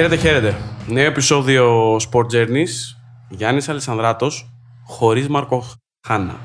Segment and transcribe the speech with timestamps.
[0.00, 0.56] Χαίρετε, χαίρετε.
[0.86, 2.96] Νέο επεισόδιο Sport Journeys.
[3.28, 4.50] Γιάννης Αλισανδράτος,
[4.84, 5.64] χωρίς Μαρκο
[6.06, 6.36] Χάνα.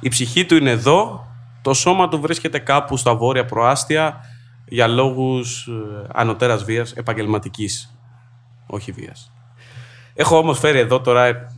[0.00, 1.26] Η ψυχή του είναι εδώ,
[1.62, 4.20] το σώμα του βρίσκεται κάπου στα βόρεια προάστια
[4.68, 7.98] για λόγους ε, ανωτέρας βίας, επαγγελματικής,
[8.66, 9.32] όχι βίας.
[10.14, 11.54] Έχω όμως φέρει εδώ τώρα,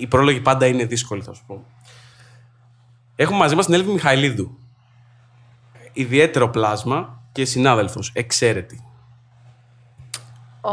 [0.00, 1.64] η πρόλογη πάντα είναι δύσκολη θα σου πω.
[3.16, 4.58] Έχουμε μαζί μας την Έλβη Μιχαηλίδου.
[5.92, 8.84] Ιδιαίτερο πλάσμα και συνάδελφος, εξαίρετη.
[10.60, 10.70] Ο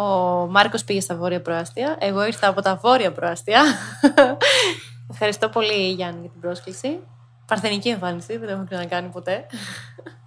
[0.50, 1.96] Μάρκος πήγε στα βόρεια προάστια.
[2.00, 3.62] Εγώ ήρθα από τα βόρεια προάστια.
[5.12, 7.00] Ευχαριστώ πολύ, Γιάννη, για την πρόσκληση.
[7.46, 9.46] Παρθενική εμφάνιση, δεν το έχουμε ξανακάνει ποτέ.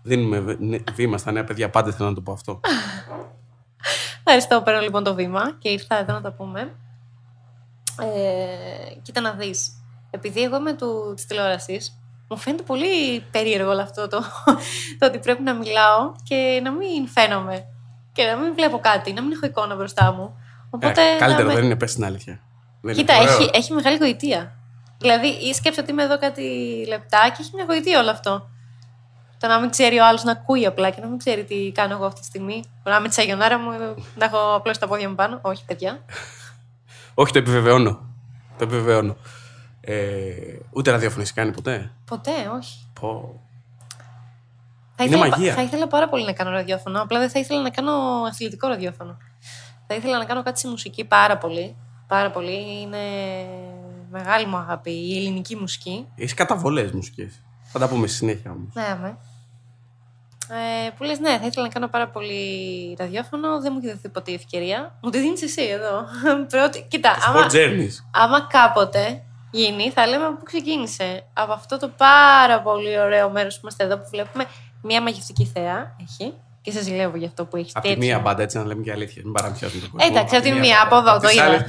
[0.03, 2.61] Δίνουμε β- βήμα στα νέα παιδιά, πάντα θέλω να το πω αυτό.
[4.19, 6.61] Ευχαριστώ, παίρνω λοιπόν το βήμα και ήρθα εδώ να τα πούμε.
[8.01, 9.73] Ε, κοίτα να δεις,
[10.11, 14.23] επειδή εγώ είμαι του, της τηλεόρασης, μου φαίνεται πολύ περίεργο όλο αυτό το,
[14.99, 17.67] το ότι πρέπει να μιλάω και να μην φαίνομαι
[18.13, 20.37] και να μην βλέπω κάτι, να μην έχω εικόνα μπροστά μου.
[20.71, 22.41] Οπότε, ε, καλύτερο να με- δεν είναι, πες την αλήθεια.
[22.80, 23.37] Δεν Κοίτα, είναι ωραίο.
[23.37, 24.52] έχει, έχει μεγάλη γοητεία.
[24.99, 26.43] Δηλαδή, ή σκέψω ότι είμαι εδώ κάτι
[26.89, 28.49] λεπτά και έχει μια γοητεία όλο αυτό.
[29.39, 31.95] Το να μην ξέρει ο άλλος να ακούει απλά και να μην ξέρει τι κάνω
[31.95, 32.65] εγώ αυτή τη στιγμή.
[32.85, 33.71] Να είμαι τη σαγιονάρα μου,
[34.15, 35.39] να έχω απλώς τα πόδια μου πάνω.
[35.43, 35.99] Όχι, παιδιά.
[37.15, 38.01] Όχι, το επιβεβαιώνω.
[38.59, 39.17] Το επιβεβαιώνω.
[39.80, 39.97] Ε,
[40.71, 42.87] ούτε ραδιόφωνο έχει κάνει ποτέ; Ποτέ, όχι.
[43.01, 43.41] Πω.
[45.02, 45.54] Θα Είναι ήθελα, μαγεία.
[45.54, 47.02] θα ήθελα πάρα πολύ να κάνω ραδιόφωνο.
[47.02, 47.93] Απλά δεν θα ήθελα να κάνω
[48.29, 49.16] αθλητικό ραδιόφωνο.
[49.87, 51.76] Θα ήθελα να κάνω κάτι στη μουσική πάρα πολύ.
[52.06, 52.80] Πάρα πολύ.
[52.80, 52.98] Είναι
[54.10, 56.06] μεγάλη μου αγάπη η ελληνική μουσική.
[56.16, 57.30] Έχεις καταβολές μουσικέ.
[57.62, 58.74] Θα τα πούμε στη συνέχεια όμως.
[58.74, 59.15] Ναι, ναι.
[60.52, 62.43] Ε, που λες, ναι, θα ήθελα να κάνω πάρα πολύ
[62.98, 63.60] ραδιόφωνο.
[63.60, 64.98] Δεν μου έχει δοθεί ποτέ η ευκαιρία.
[65.03, 66.04] Μου τη δίνεις εσύ εδώ.
[66.53, 66.87] Πρώτη...
[66.88, 67.94] Κοίτα, άμα, Sport Journeys.
[68.10, 71.27] άμα κάποτε γίνει, θα λέμε από πού ξεκίνησε.
[71.33, 74.44] Από αυτό το πάρα πολύ ωραίο μέρος που είμαστε εδώ, που βλέπουμε
[74.83, 75.97] μια μαγευτική θέα.
[76.03, 76.33] Έχει.
[76.63, 77.73] Και σε ζηλεύω για αυτό που έχεις.
[77.77, 79.23] Από τη μία μπάντα, έτσι να λέμε και αλήθεια.
[79.25, 79.99] Μην παραμοιάζουμε τον κόσμο.
[80.09, 81.11] Ε, Εντάξει, Απ' από τη μία μία, από μπάντα.
[81.11, 81.45] εδώ Απ' το τις είδα.
[81.45, 81.63] άλλες-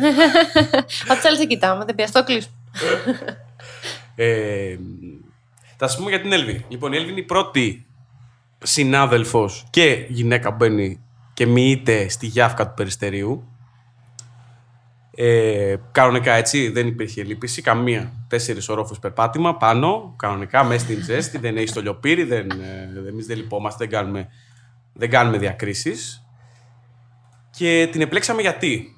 [1.08, 2.56] Από τι άλλε δεν κοιτάμε, δεν πιαστώ, κλείσουμε.
[4.16, 4.78] Ε,
[5.78, 6.66] θα σα πούμε για την Έλβη.
[6.68, 7.86] Λοιπόν, η Έλβη είναι η πρώτη
[8.64, 11.00] συνάδελφος και γυναίκα που μπαίνει
[11.34, 13.44] και μοιείται στη γιάφκα του περιστερίου.
[15.24, 17.62] Ε, κανονικά έτσι, δεν υπήρχε λύπηση.
[17.62, 18.14] Καμία.
[18.28, 21.38] Τέσσερις ορόφους περπάτημα πάνω, κανονικά μέσα στην ζέστη.
[21.38, 24.28] δεν έχει το λιοπύρι, δεν, ε, εμείς δεν λυπόμαστε, δεν κάνουμε,
[24.94, 26.26] δεν κάνουμε διακρίσεις.
[27.58, 28.96] Και την επιλέξαμε γιατί.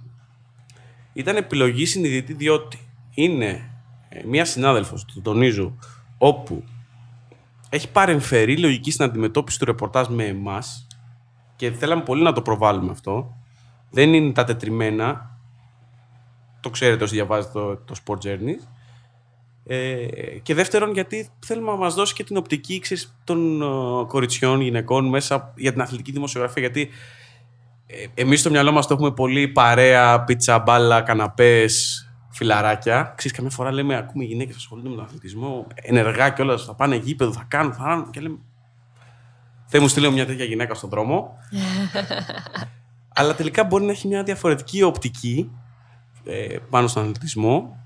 [1.13, 2.79] Ήταν επιλογή συνειδητή διότι
[3.13, 3.71] είναι
[4.09, 5.77] ε, μία συνάδελφος, το τονίζω,
[6.17, 6.63] όπου
[7.69, 10.87] έχει παρεμφερεί λογική στην αντιμετώπιση του ρεπορτάζ με εμάς
[11.55, 13.37] και θέλαμε πολύ να το προβάλλουμε αυτό.
[13.89, 15.32] Δεν είναι τα τετριμένα.
[16.63, 18.55] Το ξέρετε όσοι διαβάζετε το, το Sport Journey.
[19.65, 20.05] Ε,
[20.41, 23.65] και δεύτερον, γιατί θέλουμε να μας δώσει και την οπτική ξέρεις, των ε,
[24.07, 26.61] κοριτσιών, γυναικών μέσα για την αθλητική δημοσιογραφία.
[26.61, 26.89] Γιατί
[27.85, 33.13] ε, εμείς στο μυαλό μας το έχουμε πολύ παρέα, πίτσα, μπάλα, καναπές, φιλαράκια.
[33.17, 37.31] Ξέρεις, καμιά φορά λέμε, ακούμε γυναίκες ασχολούνται με τον αθλητισμό, ενεργά κιόλα, θα πάνε γήπεδο,
[37.31, 38.09] θα κάνουν, θα κάνουν.
[38.09, 38.37] Και λέμε,
[39.65, 41.37] Θεέ μου στείλε μια τέτοια γυναίκα στον δρόμο.
[43.15, 45.51] Αλλά τελικά μπορεί να έχει μια διαφορετική οπτική
[46.25, 47.77] ε, πάνω στον αθλητισμό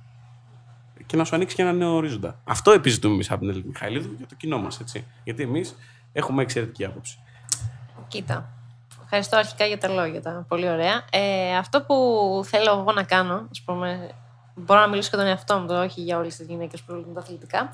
[1.06, 2.40] και να σου ανοίξει και ένα νέο ορίζοντα.
[2.44, 4.80] Αυτό επιζητούμε εμείς από την Ελένη Μιχαηλίδου για το κοινό μας.
[5.24, 5.76] Γιατί εμείς
[6.14, 7.20] έχουμε εξαιρετική άποψη.
[8.08, 8.50] Κοίτα.
[9.04, 11.06] Ευχαριστώ αρχικά για τα λόγια, τα πολύ ωραία.
[11.12, 11.96] Ε, αυτό που
[12.46, 14.10] θέλω εγώ να κάνω, ας πούμε,
[14.56, 17.08] μπορώ να μιλήσω και τον εαυτό μου, το όχι για όλες τις γυναίκες που ασχολούνται
[17.08, 17.72] με τα αθλητικά,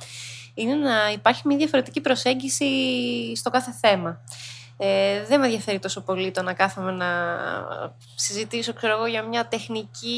[0.53, 2.65] είναι να υπάρχει μια διαφορετική προσέγγιση
[3.35, 4.21] στο κάθε θέμα.
[4.77, 7.07] Ε, δεν με ενδιαφέρει τόσο πολύ το να κάθομαι να
[8.15, 10.17] συζητήσω ξέρω εγώ, για μια τεχνική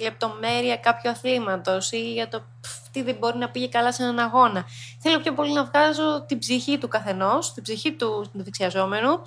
[0.00, 4.18] λεπτομέρεια κάποιου αθλήματος ή για το πφ, τι δεν μπορεί να πήγε καλά σε έναν
[4.18, 4.64] αγώνα.
[4.98, 9.20] Θέλω πιο πολύ να βγάζω την ψυχή του καθενός, την ψυχή του δεξιαζόμενου,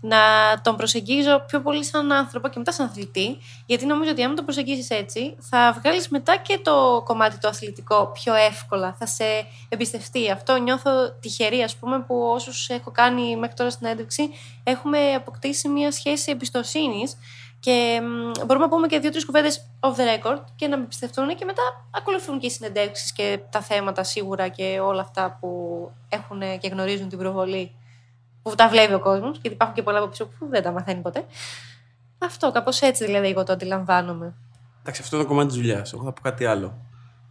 [0.00, 0.18] να
[0.62, 4.44] τον προσεγγίζω πιο πολύ σαν άνθρωπο και μετά σαν αθλητή, γιατί νομίζω ότι αν τον
[4.44, 9.24] προσεγγίσεις έτσι, θα βγάλεις μετά και το κομμάτι το αθλητικό πιο εύκολα, θα σε
[9.68, 10.30] εμπιστευτεί.
[10.30, 10.90] Αυτό νιώθω
[11.20, 14.30] τυχερή, ας πούμε, που όσους έχω κάνει μέχρι τώρα στην έντευξη,
[14.64, 17.16] έχουμε αποκτήσει μια σχέση εμπιστοσύνης
[17.62, 21.36] και μ, μπορούμε να πούμε και δύο-τρεις κουβέντες off the record και να με πιστευτούν
[21.36, 26.40] και μετά ακολουθούν και οι συνεντεύξεις και τα θέματα σίγουρα και όλα αυτά που έχουν
[26.58, 27.74] και γνωρίζουν την προβολή
[28.42, 31.00] που τα βλέπει ο κόσμος, γιατί υπάρχουν και πολλά από πίσω που δεν τα μαθαίνει
[31.00, 31.24] ποτέ.
[32.18, 34.34] Αυτό, κάπως έτσι δηλαδή εγώ το αντιλαμβάνομαι.
[34.80, 35.92] Εντάξει, αυτό είναι το κομμάτι της δουλειάς.
[35.92, 36.78] Εγώ θα πω κάτι άλλο.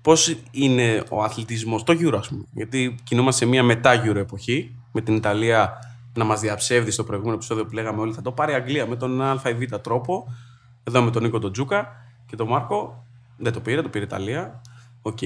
[0.02, 2.44] Πώς είναι ο αθλητισμός, το Euro, ας πούμε.
[2.52, 5.80] Γιατί κινούμαστε σε μια μετά Euro εποχή, με την Ιταλία
[6.14, 8.96] να μας διαψεύδει στο προηγούμενο επεισόδιο που λέγαμε όλοι θα το πάρει η Αγγλία με
[8.96, 9.42] τον Α ή Β
[9.82, 10.28] τρόπο.
[10.84, 11.88] Εδώ με τον Νίκο τον Τζούκα
[12.26, 13.06] και τον Μάρκο.
[13.38, 14.62] Δεν το πήρε, το πήρε η Ιταλία.
[15.02, 15.18] Οκ.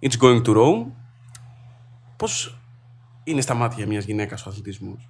[0.00, 0.86] It's going to Rome.
[2.16, 2.58] Πώς
[3.24, 5.08] είναι στα μάτια μιας γυναίκας ο αθλητισμός;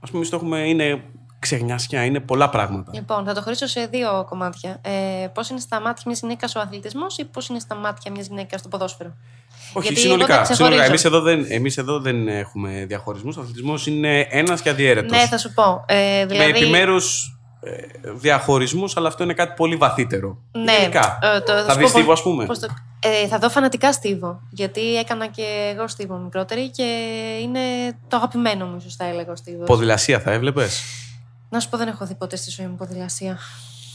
[0.00, 1.04] Ας πούμε, εμείς το έχουμε, είναι
[1.44, 2.90] ξεγνιάσια, είναι πολλά πράγματα.
[2.94, 4.80] Λοιπόν, θα το χωρίσω σε δύο κομμάτια.
[4.82, 8.26] Ε, πώς είναι στα μάτια μιας γυναίκας ο αθλητισμός ή πώς είναι στα μάτια μιας
[8.26, 9.14] γυναίκας το ποδόσφαιρο;
[9.72, 10.34] Όχι, Γιατί συνολικά.
[10.34, 10.82] εγώ τα συνολικά.
[10.82, 10.90] ξεχωρίζω.
[10.90, 13.36] Εμείς εδώ, δεν, εμείς εδώ δεν έχουμε διαχωρισμούς.
[13.36, 15.10] Ο αθλητισμός είναι ένας και αδιέρετος.
[15.18, 15.84] Ναι, θα σου πω.
[15.88, 16.96] Ε, δηλαδή, Με επιμέρου
[18.14, 20.38] διαχωρισμούς, αλλά αυτό είναι κάτι πολύ βαθύτερο.
[20.52, 21.18] Ναι, Γενικά.
[21.22, 22.46] ε, το- θα σου δεις πω Στίβο, πώς- ας πούμε.
[22.46, 22.66] πώς το-
[23.00, 24.40] ε, θα δω φανατικά Στίβο.
[24.50, 26.82] Γιατί έκανα και εγώ Στίβο μικρότερη και
[27.42, 27.60] είναι
[28.08, 29.66] το αγαπημένο μου, ίσως θα έλεγα ο Στίβος.
[29.66, 30.82] Ποδηλασία θα έβλεπες;
[31.54, 33.38] Να σου πω, δεν έχω δει ποτέ στη ζωή μου ποδηλασία.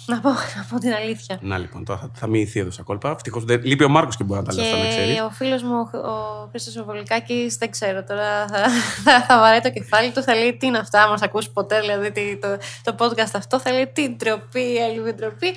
[0.06, 1.40] Να πω, να πω την αλήθεια.
[1.42, 3.10] Να λοιπόν, τώρα θα, θα μοιηθεί εδώ στα κόλπα.
[3.10, 5.14] Ευτυχώς λείπει ο Μάρκος και μπορεί να τα λέει αυτά, να ξέρει.
[5.14, 8.70] Και ο φίλος μου, ο Χρήστος Βολικάκης, δεν ξέρω τώρα, θα,
[9.04, 12.12] θα, θα βαράει το κεφάλι του, θα λέει τι είναι αυτά, μας ακούσει ποτέ, δηλαδή
[12.12, 15.56] τι, το, το podcast αυτό, θα λέει τι ντροπή, έλλειβη ντροπή.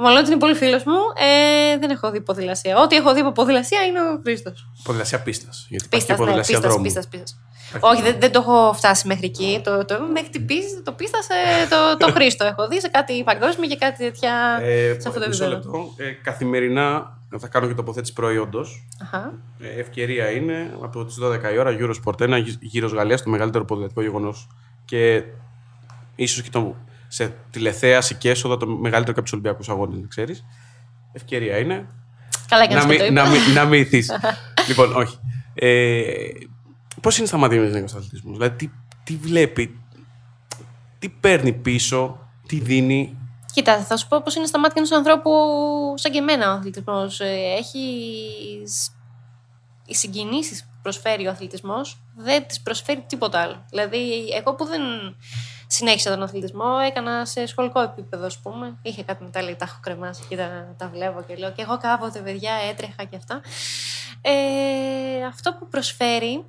[0.00, 2.78] Μάλλον ότι είναι πολύ φίλος μου, ε, δεν έχω δει ποδηλασία.
[2.78, 4.68] Ό,τι έχω δει από ποδηλασία είναι ο Χρήστος.
[4.82, 5.66] Ποδηλασία πίστας.
[5.68, 6.84] Γιατί υπάρχει Πίστας, και ναι, ποδηλασία πίστας, δρόμου.
[6.84, 7.40] πίστας, πίστας.
[7.80, 9.60] Όχι, δεν, δεν το έχω φτάσει μέχρι εκεί.
[9.64, 11.32] Το, το, μέχρι την πίστα, το πίστας σε
[11.70, 14.58] το, το Χρήστο έχω δει σε κάτι παγκόσμιο και κάτι τέτοια.
[14.62, 15.78] Ε, σε αυτό το μισό επίπεδο.
[15.78, 16.02] λεπτό.
[16.04, 18.88] Ε, καθημερινά θα κάνω και τοποθέτηση προϊόντος.
[19.02, 19.32] Αχα.
[19.60, 24.02] Ε, ευκαιρία είναι από τις 12 η ώρα Eurosport 1 γύρω Γαλλίας, το μεγαλύτερο ποδηλατικό
[24.02, 24.48] γεγονός.
[24.84, 25.22] Και
[26.14, 26.76] ίσως και το,
[27.08, 30.44] σε τηλεθέαση και έσοδα το μεγαλύτερο και από τους Ολυμπιακούς Αγώνες, να ξέρεις.
[31.12, 31.88] Ευκαιρία είναι.
[32.48, 33.24] Καλά έκανες να, και το μην, είπα.
[33.24, 34.10] να, μην, να μην ηθείς.
[34.68, 35.18] λοιπόν, όχι.
[35.54, 36.28] Ε,
[37.00, 38.70] Πώς είναι στα μάτια μια γυναίκα αθλητισμό, Δηλαδή, τι,
[39.04, 39.80] τι βλέπει,
[40.98, 43.18] τι παίρνει πίσω, τι δίνει.
[43.52, 45.30] Κοίτα, θα σου πω πώς είναι στα μάτια ενός ανθρώπου
[45.96, 47.20] σαν και εμένα ο αθλητισμός.
[47.58, 47.78] Έχει.
[49.86, 53.64] Οι συγκινήσεις που προσφέρει ο αθλητισμός δεν τις προσφέρει τίποτα άλλο.
[53.70, 54.80] Δηλαδή, εγώ που δεν
[55.70, 58.78] συνέχισα τον αθλητισμό, έκανα σε σχολικό επίπεδο, ας πούμε.
[58.82, 61.52] Είχε κάτι μετάλλια, τα έχω κρεμάσει και τα, τα βλέπω και λέω.
[61.52, 63.40] Και εγώ κάποτε, παιδιά, έτρεχα και αυτά.
[64.20, 66.44] Ε, αυτό που προσφέρει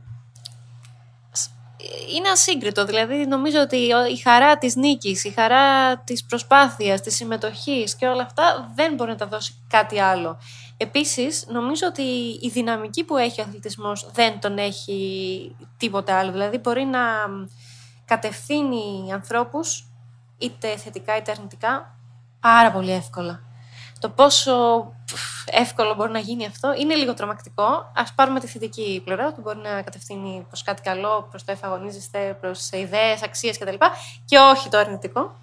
[2.15, 2.85] είναι ασύγκριτο.
[2.85, 3.75] Δηλαδή, νομίζω ότι
[4.11, 9.09] η χαρά της νίκης, η χαρά της προσπάθειας, της συμμετοχής και όλα αυτά δεν μπορεί
[9.09, 10.39] να τα δώσει κάτι άλλο.
[10.77, 12.01] Επίσης, νομίζω ότι
[12.41, 16.31] η δυναμική που έχει ο αθλητισμός δεν τον έχει τίποτα άλλο.
[16.31, 16.99] Δηλαδή, μπορεί να
[18.09, 19.87] κατευθύνει ανθρώπους,
[20.37, 21.95] είτε θετικά είτε αρνητικά,
[22.39, 23.39] πάρα πολύ εύκολα.
[23.99, 24.53] Το πόσο
[25.05, 27.63] πφ, εύκολο μπορεί να γίνει αυτό είναι λίγο τρομακτικό.
[27.93, 32.37] Α πάρουμε τη θετική πλευρά, ότι μπορεί να κατευθύνει προς κάτι καλό, προς το εφαγωνίζεστε,
[32.41, 33.75] προς ιδέες, αξίες κτλ.
[34.25, 35.39] Και όχι το αρνητικό.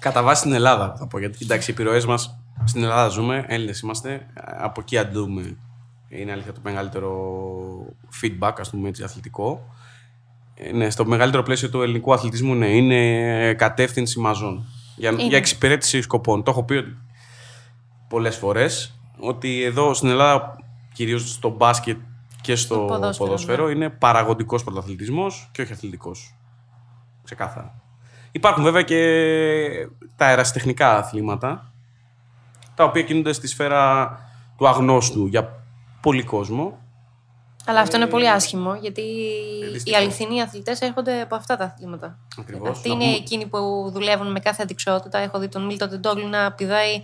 [0.00, 1.18] Κατά βάση στην Ελλάδα, θα πω.
[1.18, 4.26] Γιατί εντάξει, οι επιρροές μας στην Ελλάδα ζούμε, Έλληνες είμαστε.
[4.58, 5.56] Από εκεί αντλούμε.
[6.08, 7.12] Είναι αλήθεια το μεγαλύτερο
[8.22, 9.74] feedback, ας πούμε έτσι, αθλητικό.
[10.54, 14.64] Ε, Ναι, στο μεγαλύτερο πλαίσιο του ελληνικού αθλητισμού, ναι, είναι κατεύθυνση μαζών.
[14.96, 15.22] Για, Είναι.
[15.22, 16.42] για εξυπηρέτηση σκοπών.
[16.42, 16.96] Το έχω πει ότι
[18.08, 20.56] πολλές φορές ότι εδώ στην Ελλάδα,
[20.92, 21.96] κυρίως στο μπάσκετ
[22.40, 26.34] και στο Στο ποδόσφαιρο, ποδόσφαιρο, είναι παραγωγικός πρωταθλητισμός και όχι αθλητικός.
[27.24, 27.82] Ξεκάθαρα.
[28.32, 28.96] Υπάρχουν βέβαια και
[30.16, 31.72] τα αεραστεχνικά αθλήματα,
[32.74, 34.18] τα οποία κινούνται στη σφαίρα
[34.56, 35.64] του αγνώστου για
[36.00, 36.78] πολύ κόσμο.
[37.66, 40.00] Αλλά αυτό είναι πολύ άσχημο, γιατί οι δυστυχώς.
[40.00, 42.18] αληθινοί αθλητές έρχονται από αυτά τα αθλήματα.
[42.38, 42.68] Ακριβώς.
[42.70, 45.18] Αυτοί Να είναι πούμε- εκείνοι που δουλεύουν με κάθε αντικσότητα.
[45.18, 47.02] Έχω δει τον Μίλτο Τεντόγλου να πηδάει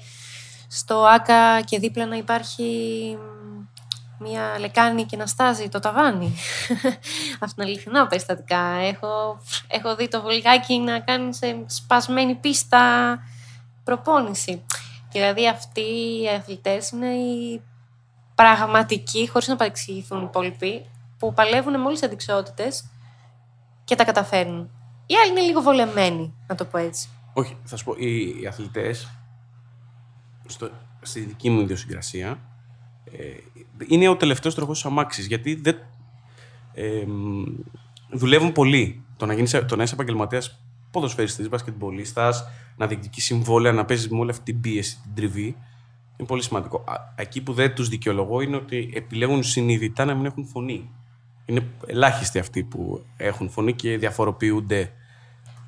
[0.68, 2.62] στο Άκα και δίπλα να υπάρχει
[3.20, 6.34] μ, μια λεκάνη και να στάζει το ταβάνι.
[7.40, 8.60] Αυτό είναι αληθινά περιστατικά.
[8.68, 13.18] Έχω, έχω δει το βολικάκι να κάνει σε σπασμένη πίστα
[13.84, 14.62] προπόνηση.
[15.12, 15.80] Και δηλαδή αυτοί
[16.22, 17.62] οι αθλητές είναι οι
[18.42, 20.86] πραγματικοί, χωρίς να παρεξηγηθούν οι υπόλοιποι,
[21.18, 22.90] που παλεύουν με όλες τις αντικσότητες
[23.84, 24.70] και τα καταφέρνουν.
[25.06, 27.08] Οι άλλοι είναι λίγο βολεμένοι, να το πω έτσι.
[27.32, 29.10] Όχι, θα σου πω, οι, οι αθλητές,
[30.46, 30.70] στο,
[31.02, 32.38] στη δική μου ιδιοσυγκρασία,
[33.04, 33.16] ε,
[33.86, 35.76] είναι ο τελευταίος τροχός της αμάξης, γιατί δεν,
[36.72, 37.44] ε, μ,
[38.10, 39.04] δουλεύουν πολύ.
[39.16, 42.44] Το να, γίνεις, το να είσαι επαγγελματίας ποδοσφαιριστής, μπασκετμπολίστας,
[42.76, 45.56] να διεκδικείς συμβόλαια, να παίζεις με όλη αυτή την πίεση, την τριβή,
[46.18, 46.84] είναι πολύ σημαντικό.
[46.86, 50.90] Α, Εκεί που δεν τους δικαιολογώ είναι ότι επιλέγουν συνειδητά να μην έχουν φωνή.
[51.44, 54.92] Είναι ελάχιστοι αυτοί που έχουν φωνή και διαφοροποιούνται.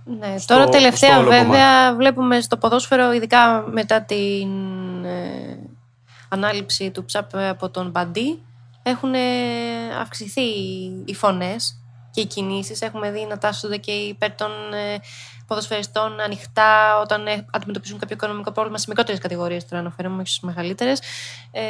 [0.05, 4.49] Ναι, Στο- τώρα στο τελευταία όλο βέβαια βλέπουμε στο ποδόσφαιρο, ειδικά μετά την
[5.05, 5.59] ε,
[6.29, 8.43] ανάληψη του ψάπ από τον Μπαντί,
[8.83, 9.19] έχουν ε,
[10.01, 10.41] αυξηθεί
[11.05, 11.81] οι φωνές
[12.11, 12.81] και οι κινήσεις.
[12.81, 14.99] Έχουμε δει να τάσσονται και υπέρ των ε,
[15.51, 20.41] ποδοσφαιριστών ανοιχτά όταν ε, αντιμετωπίζουν κάποιο οικονομικό πρόβλημα σε μικρότερες κατηγορίες, τώρα αναφέρομαι όχι στις
[20.41, 21.03] μεγαλύτερες.
[21.51, 21.63] Ε,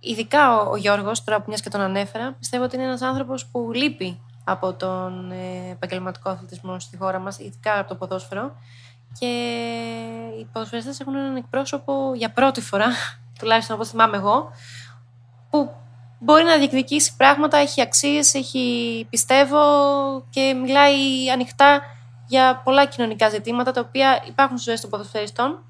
[0.00, 3.46] ειδικά ο, ο Γιώργος, τώρα που μιας και τον ανέφερα, πιστεύω ότι είναι ένας άνθρωπος
[3.46, 8.52] που λείπει από τον ε, επαγγελματικό αθλητισμό στη χώρα μας, ειδικά από το ποδόσφαιρο.
[9.18, 9.26] Και
[10.40, 12.86] οι ποδοσφαιριστές έχουν έναν εκπρόσωπο για πρώτη φορά,
[13.38, 14.50] τουλάχιστον όπως θυμάμαι εγώ,
[15.50, 15.70] που
[16.18, 19.60] μπορεί να διεκδικήσει πράγματα, έχει αξίες, έχει πιστεύω
[20.30, 21.82] και μιλάει ανοιχτά
[22.28, 25.62] για πολλά κοινωνικά ζητήματα τα οποία υπάρχουν στις ζωές των ποδοσφαιριστών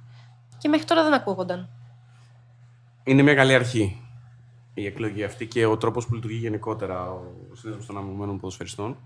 [0.59, 1.69] και μέχρι τώρα δεν ακούγονταν.
[3.05, 4.03] Είναι μια καλή αρχή
[4.75, 7.23] η εκλογή αυτή και ο τρόπος που λειτουργεί γενικότερα ο
[7.53, 8.97] Σύνδεσμος των Αμειβομένων Ποδοσφαιριστών.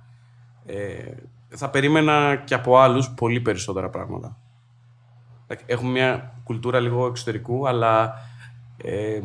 [0.66, 1.12] Ε,
[1.48, 4.36] θα περίμενα και από άλλους πολύ περισσότερα πράγματα.
[5.66, 8.14] Έχουμε μια κουλτούρα λίγο εξωτερικού, αλλά
[8.76, 9.20] ε,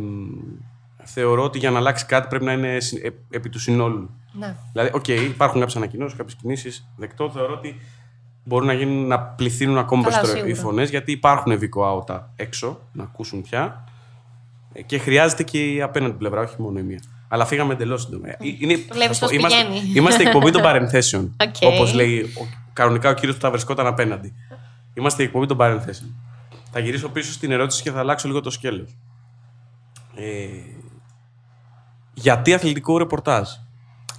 [1.04, 4.10] θεωρώ ότι για να αλλάξει κάτι πρέπει να είναι ε, επί του συνόλου.
[4.32, 4.56] Ναι.
[4.72, 6.88] Δηλαδή, οκ, okay, υπάρχουν κάποιες ανακοινώσεις, κάποιες κινήσεις.
[6.98, 7.80] Δεκτό, θεωρώ ότι
[8.48, 13.42] μπορούν να, γίνουν, να πληθύνουν ακόμα περισσότερο οι φωνές, γιατί υπάρχουν βικοάωτα έξω να ακούσουν
[13.42, 13.84] πια.
[14.74, 17.00] Ε, και χρειάζεται και η απέναντι πλευρά, όχι μόνο η μία.
[17.28, 18.28] Αλλά φύγαμε εντελώς σύντομα.
[18.28, 18.74] Ε, είναι,
[19.34, 21.36] είμαστε, είμαστε εκπομπή των παρενθέσεων.
[21.44, 21.68] Okay.
[21.74, 24.34] Όπως λέει ο, κανονικά ο κύριος που θα βρισκόταν απέναντι.
[24.94, 26.16] Είμαστε εκπομπή των παρενθέσεων.
[26.72, 28.96] Θα γυρίσω πίσω στην ερώτηση και θα αλλάξω λίγο το σκέλος.
[30.16, 30.48] Ε,
[32.14, 33.50] γιατί αθλητικό ρεπορτάζ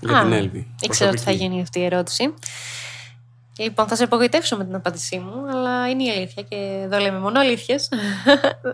[0.00, 0.66] για την Έλβη.
[0.80, 2.34] Ήξερα ότι θα γίνει αυτή η ερώτηση.
[3.58, 7.18] Λοιπόν, θα σε απογοητεύσω με την απάντησή μου, αλλά είναι η αλήθεια και εδώ λέμε
[7.18, 7.88] μόνο αλήθειες.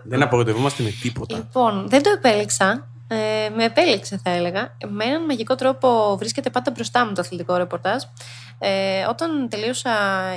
[0.03, 1.35] Δεν απογοητευόμαστε με τίποτα.
[1.35, 2.87] Λοιπόν, δεν το επέλεξα.
[3.07, 4.77] Ε, με επέλεξε, θα έλεγα.
[4.87, 8.03] Με έναν μαγικό τρόπο βρίσκεται πάντα μπροστά μου το αθλητικό ρεπορτάζ.
[8.59, 9.91] Ε, όταν τελείωσα,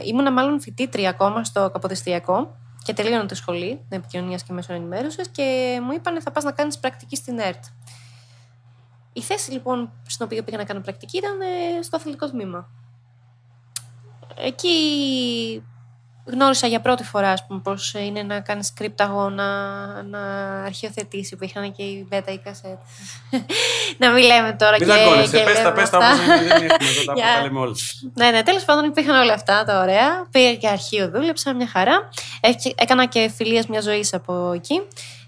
[0.05, 5.79] ήμουνα μάλλον φοιτήτρια ακόμα στο Καποδιστριακό και τελείωνα τη σχολή επικοινωνίας και μέσω ενημέρωσης και
[5.83, 7.65] μου είπαν θα πας να κάνεις πρακτική στην ΕΡΤ.
[9.13, 12.69] Η θέση λοιπόν στην οποία πήγα να κάνω πρακτική ήταν ε, στο αθλητικό τμήμα.
[14.45, 15.63] Εκεί
[16.31, 19.47] γνώρισα για πρώτη φορά ας πούμε, πώς είναι να κάνεις script αγώνα,
[20.03, 20.21] να
[20.65, 22.79] αρχιοθετήσει που είχαν και η beta ή κασέτ.
[23.99, 27.13] να μην λέμε τώρα μην και, και πες τα, πες τα όπως δεν έχουμε εδώ
[27.13, 27.75] τα λέμε όλα.
[28.15, 30.27] Ναι, ναι, τέλος πάντων υπήρχαν όλα αυτά τα ωραία.
[30.31, 32.09] Πήγα και αρχείο, δούλεψα μια χαρά.
[32.75, 34.81] Έκανα και φιλίες μια ζωή από εκεί.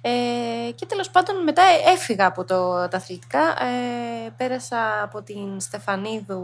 [0.02, 6.42] Ε, και τέλος πάντων μετά έφυγα από το, τα αθλητικά, ε, πέρασα από την Στεφανίδου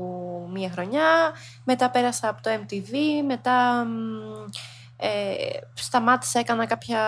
[0.52, 1.32] μία χρονιά,
[1.64, 2.92] μετά πέρασα από το MTV,
[3.26, 3.86] μετά
[4.96, 5.34] ε,
[5.74, 7.00] σταμάτησα, έκανα κάποια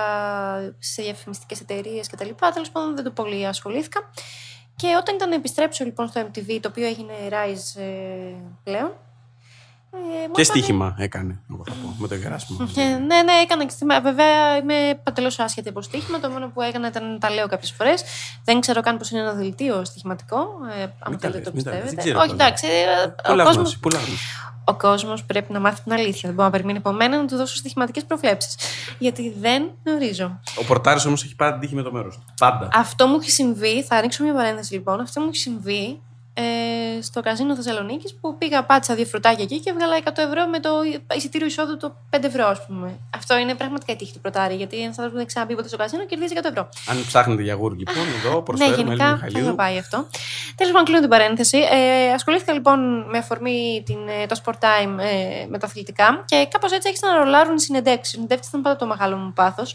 [0.78, 4.10] σε διαφημιστικές εταιρείες και τα λοιπά, τέλος πάντων δεν το πολύ ασχολήθηκα.
[4.76, 8.92] Και όταν ήταν να επιστρέψω λοιπόν στο MTV, το οποίο έγινε Rise ε, πλέον,
[9.90, 12.68] ε, και στοίχημα έκανε, εγώ θα πω, με το Γεράσιμο.
[12.76, 14.00] Ε, ναι, ναι, έκανα και στοίχημα.
[14.00, 16.20] Βέβαια, είμαι παντελώς άσχετη από στοίχημα.
[16.20, 18.02] Το μόνο που έκανα ήταν να τα λέω κάποιες φορές.
[18.44, 20.38] Δεν ξέρω καν πώς είναι ένα δελτίο στοιχηματικό.
[20.80, 22.16] Ε, αν θέλετε το πιστεύετε.
[22.16, 22.66] Όχι, εντάξει.
[22.66, 23.78] Ε, ο κόσμος,
[24.64, 26.20] ο κόσμος πρέπει να μάθει την αλήθεια.
[26.22, 28.56] Δεν μπορεί να περιμένει από μένα να του δώσω στοιχηματικές προβλέψεις.
[28.98, 30.40] Γιατί δεν γνωρίζω.
[30.60, 32.24] Ο πορτάρι όμως έχει πάντα τύχει με το μέρος του.
[32.38, 32.68] Πάντα.
[32.72, 33.82] Αυτό μου έχει συμβεί.
[33.82, 35.00] Θα ανοίξω μια παρένθεση λοιπόν.
[35.00, 36.00] Αυτό μου έχει συμβεί
[36.40, 40.60] ε, στο καζίνο Θεσσαλονίκης που πήγα, πάτησα δύο φρουτάκια εκεί και έβγαλα 100 ευρώ με
[40.60, 40.70] το
[41.16, 42.98] εισιτήριο εισόδου το 5 ευρώ, ας πούμε.
[43.16, 45.76] Αυτό είναι πραγματικά η τύχη του πρωτάρι, γιατί ένας άνθρωπος που δεν ξαναπεί ποτέ στο
[45.76, 46.68] καζίνο κερδίζει 100 ευρώ.
[46.86, 50.06] Αν ψάχνετε για γούρ, λοιπόν, εδώ ναι, προσφέρουμε Ναι, γενικά θα πάει αυτό.
[50.54, 51.58] Τέλος πάντων, κλείνω την παρένθεση.
[51.58, 56.48] Ε, ασχολήθηκα λοιπόν με αφορμή την, ε, το sport time ε, με τα αθλητικά και
[56.50, 58.12] κάπως έτσι έχει να ρολάρουν οι συνεντεύξεις.
[58.12, 59.74] Οι συνεντεύξεις ήταν πάντα το μεγάλο μου πάθος.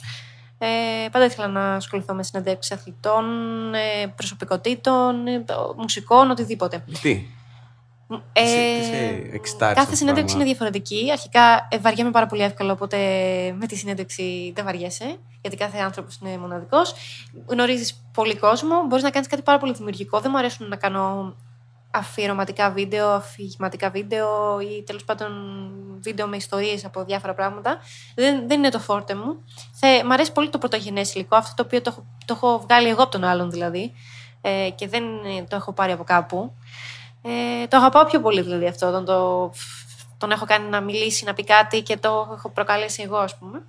[0.65, 3.25] Ε, πάντα ήθελα να ασχοληθώ με συνεντεύξεις αθλητών,
[3.73, 5.43] ε, προσωπικότητων, ε,
[5.77, 6.83] μουσικών, οτιδήποτε.
[7.01, 7.25] Τι;
[8.33, 8.45] Ε,
[9.43, 11.09] σε, κάθε συνέντευξη είναι διαφορετική.
[11.11, 12.97] Αρχικά ε, βαριέμαι πάρα πολύ εύκολα, οπότε
[13.59, 16.93] με τη συνέντευξη δεν βαριέσαι, γιατί κάθε άνθρωπος είναι μοναδικός.
[17.45, 20.19] Γνωρίζεις πολύ κόσμο, μπορείς να κάνεις κάτι πάρα πολύ δημιουργικό.
[20.19, 21.35] Δεν μου αρέσουν να κάνω
[21.93, 25.31] αφιερωματικά βίντεο, αφηγηματικά βίντεο ή τέλος πάντων
[25.99, 27.79] βίντεο με ιστορίες από διάφορα πράγματα.
[28.15, 29.43] Δεν, δεν είναι το φόρτε μου.
[29.73, 33.01] Θε, μ' αρέσει πολύ το πρωτογενές υλικό, αυτό το οποίο το, το έχω βγάλει εγώ
[33.01, 33.93] από τον άλλον δηλαδή
[34.41, 35.03] ε, και δεν
[35.47, 36.53] το έχω πάρει από κάπου.
[37.21, 39.51] Ε, το αγαπάω πιο πολύ δηλαδή αυτό, όταν το,
[40.17, 43.63] τον έχω κάνει να μιλήσει, να πει κάτι και το έχω προκαλέσει εγώ ας πούμε.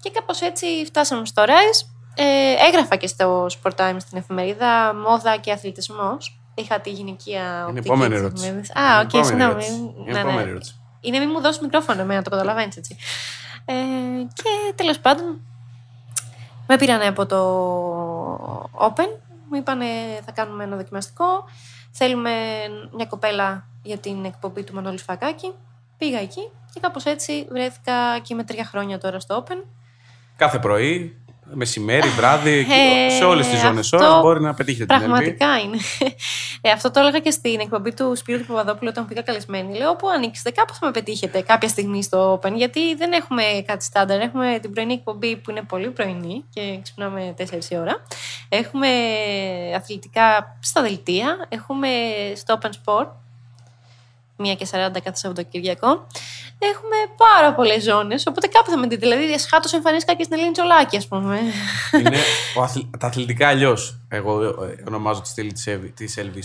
[0.00, 1.88] Και κάπως έτσι φτάσαμε στο Rise.
[2.16, 7.88] Ε, έγραφα και στο Sport Time στην εφημερίδα «Μόδα και αθλητισμός» Είχα τη γυναικεία οπτική.
[7.88, 8.48] Είναι επόμενη ερώτηση.
[8.48, 9.64] Α, οκ, okay, συγγνώμη.
[9.98, 10.50] Είναι ναι, επόμενη ναι.
[10.50, 10.74] ερώτηση.
[11.00, 12.96] Είναι μην μου δώσει μικρόφωνο εμένα, το καταλαβαίνεις έτσι.
[13.64, 13.74] Ε,
[14.32, 15.40] και τέλος πάντων,
[16.66, 17.40] με πήραν από το
[18.72, 19.08] Open.
[19.48, 19.80] Μου είπαν
[20.24, 21.44] θα κάνουμε ένα δοκιμαστικό.
[21.90, 22.30] Θέλουμε
[22.96, 25.52] μια κοπέλα για την εκπομπή του Μανώλη Φακάκη.
[25.98, 29.64] Πήγα εκεί και κάπως έτσι βρέθηκα και με τρία χρόνια τώρα στο Open.
[30.36, 32.66] Κάθε πρωί μεσημέρι, βράδυ,
[33.06, 35.76] ε, σε όλες τις ζώνες ώρα μπορεί να πετύχετε την Πραγματικά είναι.
[36.60, 39.76] Ε, αυτό το έλεγα και στην εκπομπή του Σπύρου του Παπαδόπουλου όταν πήγα καλεσμένη.
[39.76, 42.52] Λέω: Όπου ανοίξετε, κάπου θα με πετύχετε κάποια στιγμή στο Open.
[42.52, 44.20] Γιατί δεν έχουμε κάτι στάνταρ.
[44.20, 48.02] Έχουμε την πρωινή εκπομπή που είναι πολύ πρωινή και ξυπνάμε 4 η ώρα.
[48.48, 48.88] Έχουμε
[49.76, 51.46] αθλητικά στα δελτία.
[51.48, 51.88] Έχουμε
[52.34, 53.06] στο Open Sport
[54.52, 56.06] 1 και 40 κάθε Σαββατοκύριακο.
[56.58, 58.26] Έχουμε πάρα πολλές ζώνες.
[58.26, 59.06] Οπότε κάπου θα με δείτε.
[59.06, 61.40] Δηλαδή, διασχάτως εμφανίστηκα και στην Ελένη Τσολάκη, ας πούμε.
[61.98, 62.16] Είναι
[62.58, 62.80] ο αθλ...
[62.98, 64.00] τα αθλητικά αλλιώς.
[64.08, 65.52] Εγώ ε, ονομάζω τη στήλη
[65.94, 66.42] της Έλβη.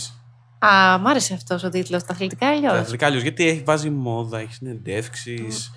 [0.58, 2.04] Α, μ' άρεσε αυτός ο τίτλος.
[2.04, 2.72] Τα αθλητικά αλλιώς.
[2.72, 3.22] Τα αθλητικά αλλιώς.
[3.22, 5.72] Γιατί έχει βάζει μόδα, έχει συνεντεύξεις.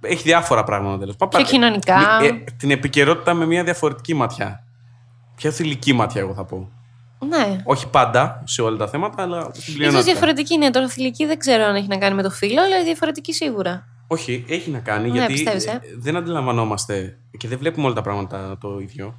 [0.00, 2.18] Έχει διάφορα πράγματα τέλος Πιο κοινωνικά.
[2.22, 4.64] Ε, την επικαιρότητα με μια διαφορετική ματιά.
[5.36, 6.70] Πιο θηλυκή ματιά, εγώ θα πω.
[7.18, 7.60] Ναι.
[7.64, 10.04] Όχι πάντα σε όλα τα θέματα, αλλά στην Ίσως πλειονότητα.
[10.04, 10.70] διαφορετική είναι.
[10.70, 13.86] Τώρα θηλυκή δεν ξέρω αν έχει να κάνει με το φύλλο, αλλά διαφορετική σίγουρα.
[14.06, 17.94] Όχι, έχει να κάνει Ναι, γιατί πιστεύεις, ε; ε, δεν αντιλαμβανόμαστε και δεν βλέπουμε όλα
[17.94, 19.14] τα πράγματα το ίδιο.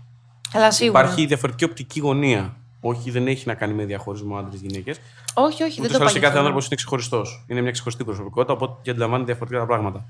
[0.53, 0.99] Αλλά σίγουρα.
[0.99, 2.55] Υπάρχει διαφορετική οπτική γωνία.
[2.81, 4.93] Όχι, δεν έχει να κάνει με διαχωρισμό άντρε-γυναίκε.
[5.33, 6.43] Όχι, όχι, δεν Ούτως το ή άλλως και κάθε πάω.
[6.43, 7.45] άνθρωπο είναι ξεχωριστός.
[7.47, 10.05] Είναι μια ξεχωριστή προσωπικότητα, οπότε και αντιλαμβάνει διαφορετικά τα πράγματα.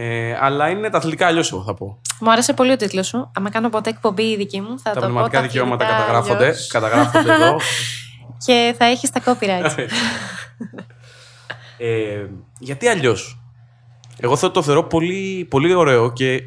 [0.00, 2.00] Ε, αλλά είναι τα αθλητικά αλλιώς, εγώ θα πω.
[2.20, 3.30] Μου άρεσε πολύ ο τίτλος σου.
[3.34, 5.06] Αν κάνω ποτέ εκπομπή η δική μου, θα τα το πω.
[5.06, 6.66] πνευματικά τα δικαιώματα αθλητικά καταγράφονται, αλλιώς.
[6.66, 7.56] καταγράφονται εδώ.
[8.46, 9.74] Και θα έχεις τα copyrights.
[11.78, 12.26] ε,
[12.58, 13.40] γιατί αλλιώς;
[14.16, 16.42] Εγώ θα το θεωρώ πολύ, πολύ ωραίο και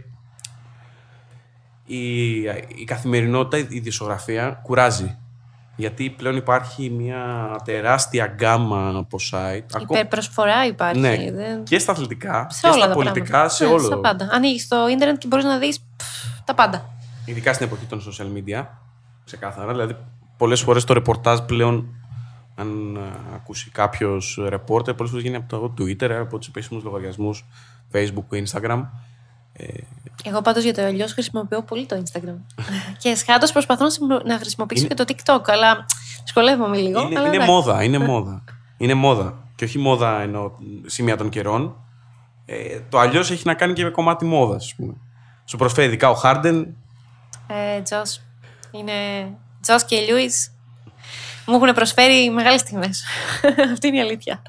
[1.86, 2.36] η,
[2.76, 5.18] η καθημερινότητα, η δισογραφία κουράζει.
[5.82, 7.26] Γιατί πλέον υπάρχει μια
[7.64, 9.62] τεράστια γκάμα από site.
[9.74, 11.00] ακόμα- Υπερπροσφορά υπάρχει.
[11.00, 11.64] Ναι, Δεν...
[11.64, 13.50] και στα αθλητικά Σε και όλα στα τα πολιτικά, πράγματα.
[13.54, 13.82] σε Ναι, όλο.
[13.86, 14.28] Στα πάντα.
[14.32, 15.80] Ανοίγεις το ίντερνετ και μπορείς να δεις
[16.46, 16.90] τα πάντα.
[17.26, 18.66] Ειδικά στην εποχή των social media.
[19.26, 19.72] Ξεκάθαρα.
[19.72, 19.96] Δηλαδή,
[20.38, 21.86] πολλές φορές το ρεπορτάζ πλέον,
[22.56, 23.02] αν α,
[23.36, 27.46] ακούσει κάποιος ρεπόρτερ, πολλές φορές γίνει από το Twitter, από τους επίσημους λογαριασμούς
[27.94, 28.84] Facebook, Instagram.
[30.24, 32.36] Εγώ πάντως για το αλλιώς χρησιμοποιώ πολύ το Instagram.
[32.98, 35.86] και σχάτω προσπαθώ να συμμο- να χρησιμοποιήσω και το TikTok, αλλά
[36.22, 37.02] δυσκολεύομαι λίγο.
[37.02, 37.52] είναι αλλά είναι εντάξει.
[37.52, 38.44] μόδα, είναι μόδα.
[38.78, 39.44] Είναι μόδα.
[39.56, 41.76] Και όχι μόδα ενώ σημεία των καιρών.
[42.46, 44.94] Ε, το αλλιώς έχει να κάνει και με κομμάτι μόδας, ας πούμε.
[45.46, 46.76] Σου προσφέρει ειδικά ο Χάρντεν.
[47.48, 48.22] Ε, Τζος.
[48.72, 48.94] Είναι.
[49.62, 50.52] Τζος και Λιούις
[51.46, 53.04] μου έχουν προσφέρει μεγάλες στιγμές.
[53.74, 54.42] Αυτή είναι η αλήθεια.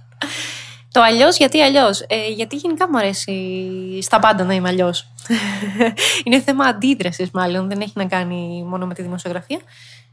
[0.92, 5.12] Το αλλιώς, γιατί αλλιώς; Ε, γιατί γενικά μου αρέσει στα πάντα να είμαι αλλιώς.
[6.24, 7.68] είναι θέμα αντίδρασης, μάλλον.
[7.68, 9.60] Δεν έχει να κάνει μόνο με τη δημοσιογραφία.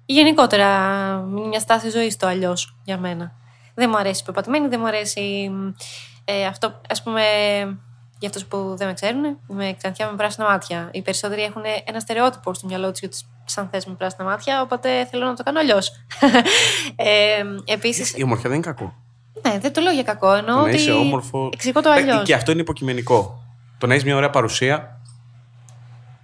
[0.05, 0.67] Γενικότερα,
[1.37, 3.31] είναι μια στάση ζωής το αλλιώς για μένα.
[3.73, 5.51] Δεν μου αρέσει η πεπατημένη, δεν μου αρέσει
[6.25, 7.21] ε, αυτό, ας πούμε,
[8.19, 10.89] για αυτούς που δεν με ξέρουν, είμαι ξανθιά με πράσινα μάτια.
[10.91, 15.05] Οι περισσότεροι έχουν ένα στερεότυπο στο μυαλό τους για του ξανθέ με πράσινα μάτια, οπότε
[15.05, 15.91] θέλω να το κάνω αλλιώς.
[16.95, 18.93] ε, Επίση, Η ομορφιά δεν είναι κακό.
[19.47, 21.49] Ναι, δεν το λέω για κακό, εννοώ Το να ότι είσαι όμορφο.
[21.53, 22.23] εξηγώ το Ε, αλλιώς.
[22.23, 23.43] Και αυτό είναι υποκειμενικό.
[23.77, 24.93] Το να έχεις μια ωραία παρουσία.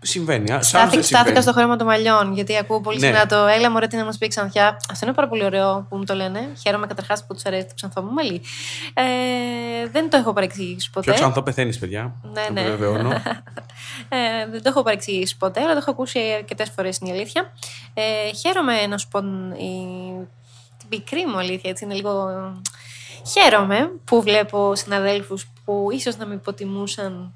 [0.01, 0.51] Συμβαίνει.
[0.53, 1.41] α, σε άλλους δεν Στάθηκα, στάθηκα συμβαίνει.
[1.41, 3.05] στο χρώμα των μαλλιών, γιατί ακούω πολύ Ναι.
[3.07, 4.77] συχνά το έλα μου τι να μας πει ξανθιά.
[4.91, 6.39] Αυτό είναι πάρα πολύ ωραίο που μου το λένε.
[6.61, 8.41] Χαίρομαι καταρχάς που τους αρέσει το ξανθό μου μαλλί.
[8.93, 9.03] Ε,
[9.91, 11.05] δεν το έχω παρεξηγήσει ποτέ.
[11.11, 12.13] Πιο ξανθό πεθαίνεις, παιδιά.
[12.33, 12.61] Ναι, Το ναι.
[12.69, 13.09] βεβαιώνω.
[14.09, 17.51] Ε, δεν το έχω παρεξηγήσει ποτέ, αλλά το έχω ακούσει αρκετές φορές είναι η αλήθεια.
[17.93, 19.19] Ε, χαίρομαι να σου πω
[19.57, 19.75] η...
[20.77, 22.29] την πικρή μου αλήθεια, έτσι είναι λίγο.
[23.27, 27.35] Χαίρομαι που βλέπω συναδέλφους που ίσως να με υποτιμούσαν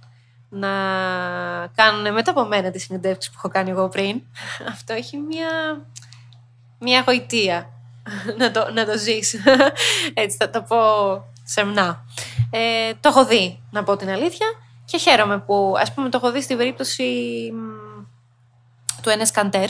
[0.49, 0.69] να
[1.75, 4.21] κάνουν μετά από μένα τις συνεντεύξεις που έχω κάνει εγώ πριν.
[4.73, 5.81] Αυτό έχει μια,
[6.79, 7.69] μια γοητεία
[8.39, 9.35] να το, να το ζεις.
[10.13, 10.77] Έτσι θα το πω
[11.43, 12.05] σεμνά.
[12.51, 14.47] Ε, το έχω δει, να πω την αλήθεια,
[14.85, 17.03] και χαίρομαι που, ας πούμε, το έχω δει στην περίπτωση
[17.53, 18.03] μ,
[19.01, 19.69] του Ενές Καντέρ,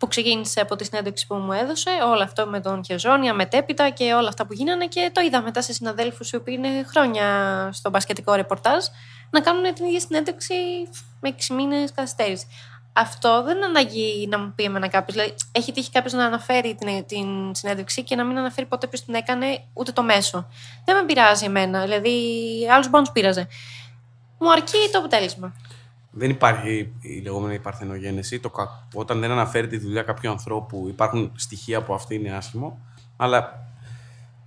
[0.00, 4.14] που ξεκίνησε από τη συνέντευξη που μου έδωσε, όλο αυτό με τον Χεζόνια, μετέπειτα και
[4.14, 7.26] όλα αυτά που γίνανε και το είδα μετά σε συναδέλφους οι οποίοι είναι χρόνια
[7.72, 8.84] στο μπασκετικό ρεπορτάζ
[9.30, 10.54] να κάνουν την ίδια συνέντευξη
[11.20, 12.46] με 6 μήνες καθυστέρηση.
[12.92, 15.16] Αυτό δεν είναι ανάγκη να μου πει εμένα κάποιος.
[15.16, 19.04] Δηλαδή, έχει τύχει κάποιος να αναφέρει την, την συνέντευξη και να μην αναφέρει ποτέ ποιος
[19.04, 20.46] την έκανε, ούτε το μέσο.
[20.84, 21.82] Δεν με πειράζει εμένα.
[21.82, 22.12] Δηλαδή,
[22.72, 23.48] άλλους μπορεί να του πείραζε.
[24.38, 25.54] Μου αρκεί το αποτέλεσμα.
[26.12, 28.40] Δεν υπάρχει η λεγόμενη παρθενογένεση.
[28.40, 32.78] Το, κα- όταν δεν αναφέρει τη δουλειά κάποιου ανθρώπου, υπάρχουν στοιχεία που αυτή είναι άσχημο.
[33.16, 33.68] Αλλά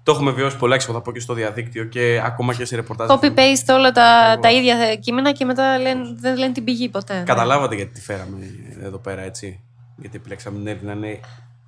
[0.03, 3.09] το έχουμε βιώσει πολλά και θα πω και στο διαδίκτυο και ακόμα και σε ρεπορτάζ.
[3.09, 4.41] Copy-paste όλα τα, Ακριβώς.
[4.41, 7.23] τα ίδια κείμενα και μετά λένε, δεν λένε την πηγή ποτέ.
[7.25, 8.37] Καταλάβατε γιατί τη φέραμε
[8.81, 9.59] εδώ πέρα, έτσι;
[9.97, 11.19] Γιατί επιλέξαμε την Εύη να είναι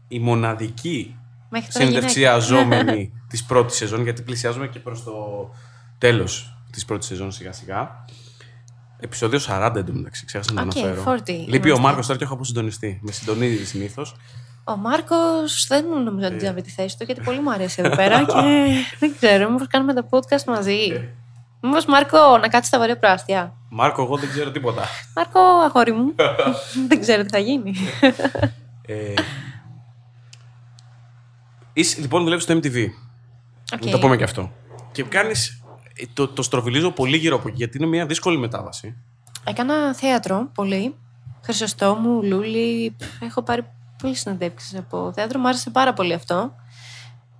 [0.07, 1.15] η μοναδική
[1.49, 2.09] Μέχρι τώρα γυναίκα.
[2.09, 5.13] συνεντευξιαζόμενη της πρώτης σεζόν, γιατί πλησιάζουμε και προς το
[5.97, 8.05] τέλος της πρώτης σεζόν σιγά-σιγά.
[8.99, 11.15] Επεισόδιο 40 εντωμεταξύ, ξέχασα να το Οκ, αναφέρω.
[11.17, 11.79] 40 Λείπει ο είμαστε.
[11.81, 12.99] Μάρκος τώρα και έχω αποσυντονιστεί.
[13.01, 14.15] Με συντονίζει συνήθως.
[14.63, 16.29] Ο Μάρκος δεν νομίζω Ε.
[16.29, 18.33] ότι τη χάνει τη θέση του, γιατί πολύ μου αρέσει εδώ πέρα και
[18.99, 20.77] δεν ξέρω, μήπως κάνουμε τα podcast μαζί.
[20.93, 21.09] Ε.
[21.61, 23.53] Μήπως Μάρκο να κάτσεις στα βόρεια προάστια.
[23.69, 24.83] Μάρκο, εγώ δεν ξέρω τίποτα.
[25.15, 26.15] Μάρκο, αγόρι μου.
[26.89, 27.73] δεν ξέρω τι θα γίνει.
[28.85, 29.13] ε,
[31.73, 32.85] είσαι, λοιπόν, δουλεύεις στο MTV.
[33.73, 33.85] Οκ.
[33.85, 34.51] Να το πούμε και αυτό.
[34.91, 35.63] Και κάνεις.
[36.13, 38.95] Το, το στροβιλίζω πολύ γύρω από εκεί, γιατί είναι μια δύσκολη μετάβαση.
[39.43, 40.95] Έκανα θέατρο πολύ.
[41.41, 42.95] Χρυσοστόμου, Λούλη.
[43.19, 43.65] Έχω πάρει
[44.01, 45.39] πολλές συνεντεύξεις από θέατρο.
[45.39, 46.55] Μου άρεσε πάρα πολύ αυτό.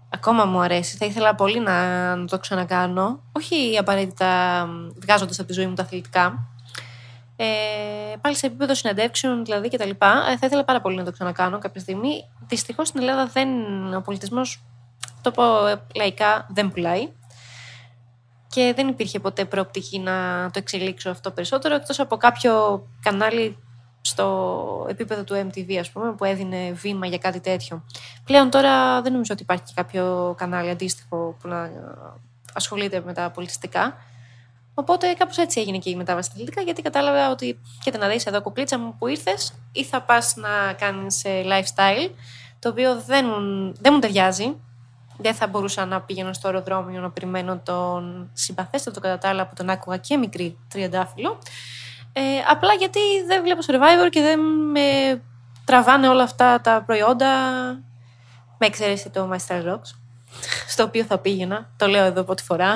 [0.10, 0.98] Ακόμα μου αρέσει.
[0.98, 3.20] Θα ήθελα πολύ να, να το ξανακάνω.
[3.32, 4.30] Όχι απαραίτητα
[5.02, 6.50] βγάζοντας από τη ζωή μου τα αθλητικά.
[7.36, 7.46] Ε,
[8.22, 10.26] πάλι σε επίπεδο συνεντεύξεων δηλαδή και τα λοιπά.
[10.32, 12.24] Ε, θα ήθελα πάρα πολύ να το ξανακάνω κάποια στιγμή.
[12.48, 13.50] Δυστυχώς στην Ελλάδα δεν,
[13.94, 14.64] ο πολιτισμός
[15.22, 15.44] το πω
[15.96, 17.10] λαϊκά, δεν πουλάει.
[18.56, 23.58] Και δεν υπήρχε ποτέ προοπτική να το εξελίξω αυτό περισσότερο, εκτός από κάποιο κανάλι
[24.02, 27.86] στο επίπεδο του MTV, ας πούμε, που έδινε βήμα για κάτι τέτοιο.
[28.24, 31.70] Πλέον τώρα δεν νομίζω ότι υπάρχει και κάποιο κανάλι αντίστοιχο που να
[32.54, 33.98] ασχολείται με τα πολιτιστικά.
[34.74, 38.26] Οπότε κάπως έτσι έγινε και η μετάβαση στα αθλητικά, γιατί κατάλαβα ότι κοίτα να δεις
[38.26, 42.10] εδώ κουκλίτσα μου που ήρθες, ή θα πας να κάνεις lifestyle,
[42.60, 43.26] το οποίο δεν,
[43.80, 44.56] δεν μου ταιριάζει.
[45.18, 49.54] Δεν θα μπορούσα να πηγαίνω στο αεροδρόμιο να περιμένω τον συμπαθέστατο κατά τα άλλα που
[49.56, 51.38] τον άκουγα και μικρή τριαντάφυλλο.
[52.14, 54.40] Ε, απλά γιατί δεν βλέπω Survivor και δεν
[54.72, 55.22] με
[55.66, 57.30] τραβάνε όλα αυτά τα προϊόντα.
[58.58, 59.96] Με εξαίρεση το My Style Rocks,
[60.68, 61.70] στο οποίο θα πήγαινα.
[61.78, 62.76] Το λέω εδώ πρώτη φορά.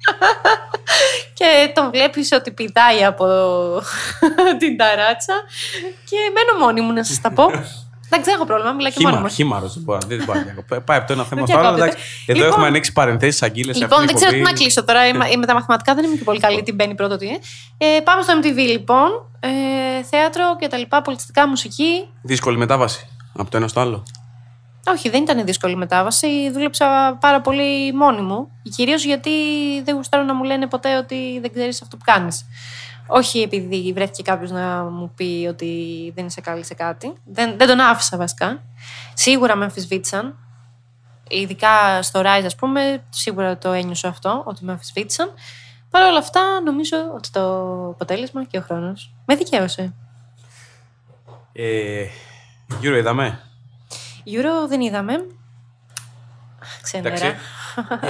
[1.38, 3.26] και τον βλέπεις ότι πηδάει από
[4.58, 5.34] την ταράτσα
[6.04, 7.46] και μένω μόνη μου να σας τα πω.
[8.06, 9.28] Εντάξει, δεν έχω πρόβλημα, μιλάω και μόνο μου.
[9.28, 9.72] Χήμαρο,
[10.06, 10.38] δεν μπορεί
[10.68, 11.84] να Πάει από το ένα θέμα στο άλλο.
[11.84, 11.94] Εδώ
[12.26, 13.76] λοιπόν, έχουμε ανοίξει παρενθέσεις, αγγείλες.
[13.76, 15.00] Λοιπόν, δεν ξέρω τι να κλείσω τώρα.
[15.38, 16.62] Με τα μαθηματικά δεν είμαι και πολύ καλή.
[16.62, 17.26] Τι μπαίνει πρώτο, τι
[17.78, 19.08] ε, Πάμε στο MTV λοιπόν.
[19.40, 22.08] Ε, θέατρο και τα λοιπά, πολιτιστικά, μουσική.
[22.22, 24.02] Δύσκολη μετάβαση από το ένα στο άλλο.
[24.88, 26.50] Όχι, δεν ήταν δύσκολη μετάβαση.
[26.50, 28.48] Δούλεψα πάρα πολύ μόνη μου.
[28.76, 29.30] Κυρίως γιατί
[29.84, 32.46] δεν γουστάρω να μου λένε ποτέ ότι δεν ξέρεις αυτό που κάνεις.
[33.06, 37.12] Όχι επειδή βρέθηκε κάποιος να μου πει ότι δεν είσαι καλή σε κάτι.
[37.24, 38.62] Δεν, δεν τον άφησα βασικά.
[39.14, 40.38] Σίγουρα με αμφισβήτησαν.
[41.28, 45.32] Ειδικά στο Rise, ας πούμε, σίγουρα το ένιωσα αυτό, ότι με αμφισβήτησαν.
[45.90, 47.40] Παρ' όλα αυτά, νομίζω ότι το
[47.88, 49.94] αποτέλεσμα και ο χρόνος με δικαίωσε.
[51.52, 52.06] Ε,
[52.80, 53.40] Γιώργο, είδαμε;
[54.26, 55.26] Euro δεν είδαμε.
[56.82, 57.34] Ξένερα.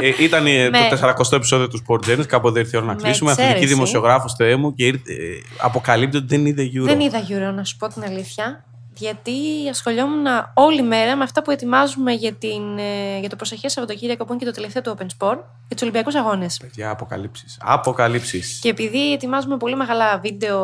[0.01, 0.45] Ε, ήταν
[0.91, 2.27] το 40ο επεισόδιο του Sport Journey.
[2.27, 3.31] Κάποτε ήρθε η ώρα να κλείσουμε.
[3.31, 5.17] Αθλητική δημοσιογράφος Θεέ μου και ήρθε, ε,
[5.59, 6.85] αποκαλύπτει ότι δεν είδε Euro.
[6.85, 8.65] Δεν είδα Euro, να σου πω την αλήθεια.
[8.99, 9.33] Γιατί
[9.71, 14.33] ασχολιόμουν όλη μέρα με αυτά που ετοιμάζουμε για, την, ε, για το προσεχές Σαββατοκύριακο που
[14.33, 16.57] είναι και το τελευταίο του Open Sport για τους Ολυμπιακούς Αγώνες.
[16.57, 17.59] Παιδιά, αποκαλύψεις.
[17.61, 18.59] Αποκαλύψεις.
[18.63, 20.61] Και επειδή ετοιμάζουμε πολύ μεγάλα βίντεο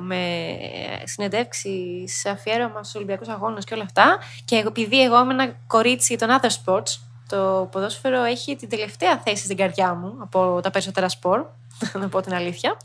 [0.00, 0.22] με
[1.04, 6.28] συνεντεύξεις, αφιέρωμα στους Ολυμπιακούς Αγώνες και όλα αυτά, και επειδή εγώ είμαι ένα κορίτσι των
[6.28, 11.44] Other Sports, το ποδόσφαιρο έχει την τελευταία θέση στην καρδιά μου από τα περισσότερα σπορ,
[12.00, 12.76] να πω την αλήθεια.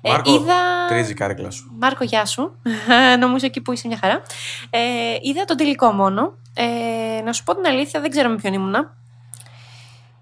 [0.00, 0.86] Ε, Μάρκο, ε, είδα...
[0.88, 1.76] τρίζει κάρεκλα σου.
[1.78, 2.60] Μάρκο, γεια σου.
[3.20, 4.22] Νομίζω εκεί που είσαι μια χαρά.
[4.70, 4.80] Ε,
[5.22, 6.38] είδα τον τελικό μόνο.
[6.54, 8.96] Ε, να σου πω την αλήθεια, δεν ξέρω με ποιον ήμουνα.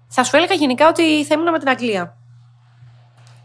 [0.07, 2.17] Θα σου έλεγα γενικά ότι θα ήμουν με την Αγγλία.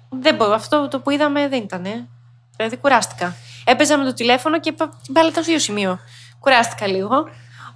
[0.08, 0.52] Δεν μπορώ.
[0.52, 2.08] Αυτό το που είδαμε δεν ήταν.
[2.56, 3.34] Δηλαδή κουράστηκα.
[3.64, 4.74] Έπαιζα με το τηλέφωνο και
[5.12, 5.98] πάλι το ίδιο σημείο.
[6.40, 7.28] Κουράστηκα λίγο.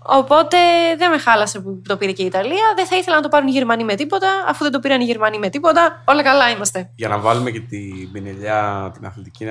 [0.04, 0.56] Οπότε
[0.98, 2.72] δεν με χάλασε που το πήρε και η Ιταλία.
[2.76, 4.28] Δεν θα ήθελα να το πάρουν οι Γερμανοί με τίποτα.
[4.48, 6.90] Αφού δεν το πήραν οι Γερμανοί με τίποτα, όλα καλά είμαστε.
[6.94, 9.44] Για να βάλουμε και την πινελιά την αθλητική,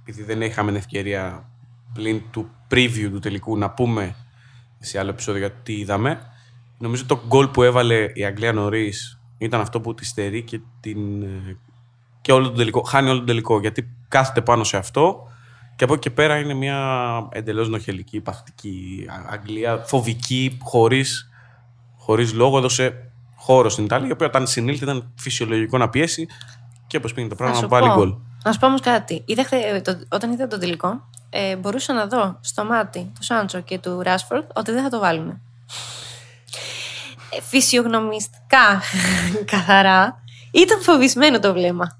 [0.00, 1.48] επειδή δεν είχαμε την ευκαιρία
[1.94, 4.14] πλην του preview του τελικού να πούμε
[4.78, 6.20] σε άλλο επεισόδιο γιατί τι είδαμε.
[6.78, 11.22] Νομίζω το γκολ που έβαλε η Αγγλία νωρίς ήταν αυτό που τη στερεί και, την,
[11.22, 11.56] ε,
[12.20, 12.82] και όλο τον τελικό.
[12.82, 15.28] Χάνει όλο τον τελικό γιατί κάθεται πάνω σε αυτό
[15.76, 16.78] και από εκεί και πέρα είναι μια
[17.30, 21.28] εντελώς νοχελική, παθητική Αγγλία, φοβική, χωρίς
[22.04, 22.58] χωρίς λόγο.
[22.58, 26.26] Έδωσε χώρο στην Ιταλία, η οποία όταν συνήλθε ήταν φυσιολογικό να πιέσει
[26.86, 28.14] και όπως πήγαινε το πράγμα να βάλει γκολ.
[28.44, 29.22] Να σου πω όμως κάτι.
[29.26, 29.44] Είδα,
[30.08, 34.44] όταν είδα τον τελικό, ε, μπορούσα να δω στο μάτι του Σάντσο και του Ράσφορντ
[34.54, 35.28] ότι δεν θα το βάλουν.
[37.30, 38.82] Ε, φυσιογνωμιστικά
[39.52, 41.98] καθαρά ήταν φοβισμένο το βλέμμα.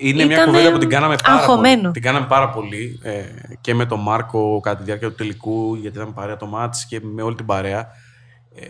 [0.00, 1.90] Είναι μια κουβέντα που την κάναμε πάρα πολύ.
[1.90, 3.22] Την κάναμε πάρα πολύ ε,
[3.60, 7.00] και με τον Μάρκο κατά τη διάρκεια του τελικού, γιατί ήταν παρέα το μάτς και
[7.02, 7.88] με όλη την παρέα.
[8.54, 8.66] Ε,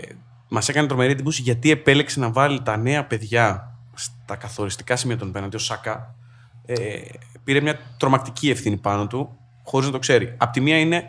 [0.48, 5.32] Μας έκανε τρομερή εντύπωση γιατί επέλεξε να βάλει τα νέα παιδιά στα καθοριστικά σημεία των
[5.32, 6.14] πέναντι, ο Σάκα.
[6.66, 6.74] Ε,
[7.44, 10.34] πήρε μια τρομακτική ευθύνη πάνω του, χωρίς να το ξέρει.
[10.36, 11.04] Απ' τη μία είναι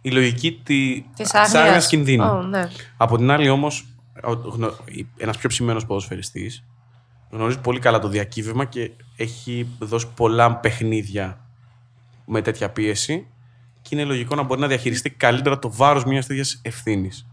[0.00, 2.42] η λογική τη άγνοιας κινδύνου.
[2.42, 2.68] ναι.
[2.96, 3.86] Από την άλλη όμως,
[5.16, 6.64] ένας πιο ψημένος ποδοσφαιριστής
[7.30, 8.90] γνωρίζει πολύ καλά το διακύβευμα και
[9.22, 11.40] έχει δώσει πολλά παιχνίδια
[12.24, 13.26] με τέτοια πίεση
[13.82, 17.26] και είναι λογικό να μπορεί να διαχειριστεί καλύτερα το βάρος μιας τέτοιας ευθύνης.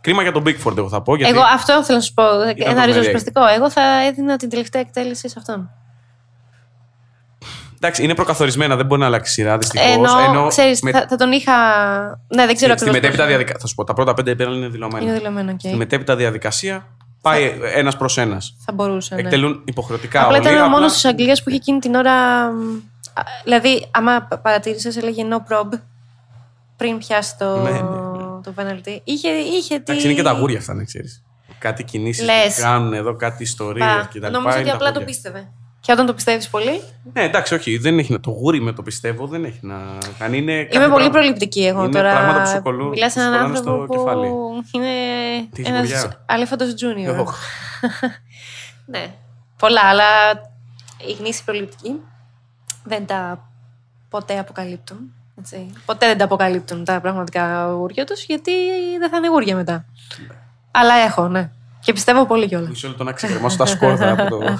[0.00, 1.16] Κρίμα για τον Bigford, εγώ θα πω.
[1.16, 2.24] Γιατί εγώ αυτό θέλω να σου πω.
[2.56, 3.46] Ένα ριζοσπαστικό.
[3.46, 5.70] Εγώ θα έδινα την τελευταία εκτέλεση σε αυτόν.
[7.76, 9.90] Εντάξει, είναι προκαθορισμένα, δεν μπορεί να αλλάξει σειρά δυστυχώς.
[9.90, 10.90] Ενώ, Ενώ ξέρεις, με...
[10.90, 11.52] θα, θα, τον είχα.
[12.34, 12.80] Ναι, δεν ξέρω ακριβώς.
[12.80, 13.60] Στη μετέπειτα διαδικασία.
[13.60, 15.04] Θα σου πω, τα πρώτα πέντε πέρα είναι δηλωμένα.
[15.04, 15.58] Είναι δηλωμένο, okay.
[15.58, 16.95] Στη μετέπειτα διαδικασία
[17.28, 18.56] Πάει ένας προς ένας.
[18.64, 19.14] Θα μπορούσε.
[19.14, 19.20] Ναι.
[19.20, 22.48] Εκτελούν υποχρεωτικά Απλά ήταν ο μόνος της Αγγλίας που είχε εκείνη την ώρα.
[23.44, 25.68] Δηλαδή, άμα παρατήρησε, έλεγε no prob
[26.76, 28.40] πριν πιάσει το, ναι, ναι, ναι.
[28.42, 29.00] το penalty.
[29.04, 31.22] Είχε, είχε Εντάξει, είναι και τα γούρια αυτά, να ξέρεις.
[31.58, 34.30] Κάτι κινήσεις που κάνουν εδώ, κάτι ιστορίες κτλ.
[34.30, 35.48] Νομίζω ότι απλά το πίστευε.
[35.86, 36.80] Και όταν το πιστεύεις πολύ.
[37.12, 39.76] Ναι, εντάξει, όχι, δεν έχει να το γούρι με το πιστεύω, δεν έχει να
[40.18, 40.36] κάνει.
[40.38, 42.10] Είναι κάτι Είμαι πολύ πράγμα- προληπτική εγώ είναι τώρα.
[42.10, 44.28] πράγματα που σου κολλούν- Μιλάς σε έναν σου κολλάνε άνθρωπο στο κεφάλι.
[44.28, 44.88] που είναι
[45.52, 47.20] Τι έχει ένας γουριά; αλέφαντος τζούνιο.
[47.20, 47.36] Οχ.
[48.92, 49.14] ναι.
[49.58, 50.04] Πολλά, αλλά
[51.08, 52.00] η γνήση προληπτική
[52.84, 53.48] δεν τα
[54.08, 54.98] ποτέ αποκαλύπτουν.
[55.38, 55.70] Έτσι.
[55.86, 58.52] Ποτέ δεν τα αποκαλύπτουν τα πραγματικά γούρια τους, γιατί
[58.98, 59.84] δεν θα είναι γούρια μετά.
[60.70, 61.50] Αλλά έχω, ναι.
[61.86, 62.68] Και πιστεύω πολύ κιόλας.
[62.68, 64.58] Μισό λεπτό να ξεκρεμάσω τα σκόρδα από το.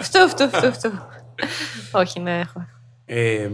[0.00, 0.90] Φτου, φτου, φτου, φτου.
[1.92, 2.66] Όχι, ναι, έχω.
[3.06, 3.48] Ε,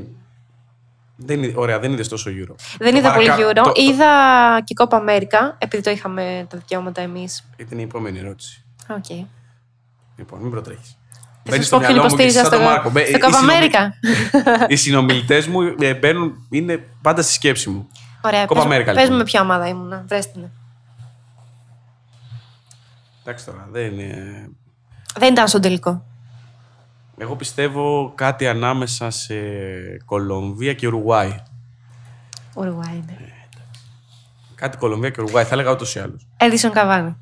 [1.16, 2.54] δεν, είδε- ωραία, δεν είδες τόσο Euro.
[2.78, 3.54] Δεν Το είδα πολύ παρακα- Euro.
[3.54, 4.06] το- το- Είδα
[4.64, 7.44] και Copa America, επειδή το είχαμε τα δικαιώματα εμείς.
[7.56, 8.64] Ήταν η επόμενη ερώτηση.
[8.88, 9.24] Okay.
[10.16, 10.96] Λοιπόν, μην προτρέχεις.
[11.42, 13.80] Θα σας πω ποιον υποστήριζα στο, στο Copa America.
[14.68, 17.88] Οι συνομιλητές μου ε, μπαίνουν, είναι πάντα στη σκέψη μου.
[18.20, 19.10] Ωραία, Copa πες, America, πες λοιπόν.
[19.10, 20.04] μου με ποια ομάδα ήμουνα.
[20.08, 20.42] Βρες την.
[23.26, 24.48] Εντάξει τώρα, δεν είναι.
[25.18, 26.04] Δεν ήταν στον τελικό.
[27.18, 29.34] Εγώ πιστεύω κάτι ανάμεσα σε
[30.04, 31.42] Κολομβία και Ουρουάη.
[32.54, 33.32] Ουρουάη είναι.
[34.54, 36.26] Κάτι Κολομβία και Ουρουάη, θα έλεγα ούτως ή άλλως.
[36.36, 37.16] Έντισον Καβάνη.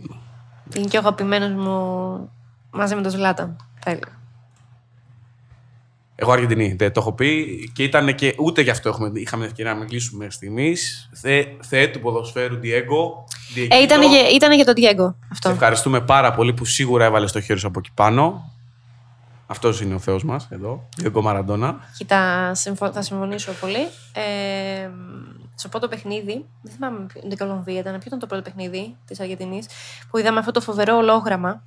[0.75, 2.31] Είναι και ο αγαπημένος μου
[2.71, 3.57] μαζί με τον Ζλάταν.
[3.79, 4.21] Θα έλεγα.
[6.23, 9.75] Εγώ Αργεντινή, δεν το έχω πει και ήταν και ούτε γι' αυτό έχουμε, είχαμε ευκαιρία
[9.75, 11.09] να μιλήσουμε μέχρι στιγμής.
[11.13, 13.33] Θε, θεέ του ποδοσφαίρου Diego.
[13.69, 15.49] Ε, ήταν, για, ήταν για τον Diego Σε αυτό.
[15.49, 18.51] ευχαριστούμε πάρα πολύ που σίγουρα έβαλες το χέρι σου από εκεί πάνω.
[19.47, 21.75] Αυτός είναι ο Θεός μας εδώ, Diego Maradona.
[21.99, 23.81] Κοίτα, συμφω- θα συμφωνήσω πολύ.
[24.13, 24.89] Ε,
[25.55, 29.21] στο πρώτο παιχνίδι, δεν θυμάμαι ποιο- την Κολομβία ήταν, ποιο ήταν το πρώτο παιχνίδι της
[29.21, 29.67] Αργεντινής,
[30.11, 31.63] που είδαμε αυτό το φοβερό ολόγραμμα.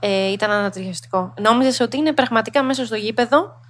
[0.00, 1.34] Ε, ήταν ανατριχιαστικό.
[1.40, 3.60] Νόμιζες ότι είναι πραγματικά μέσα στο γήπεδο.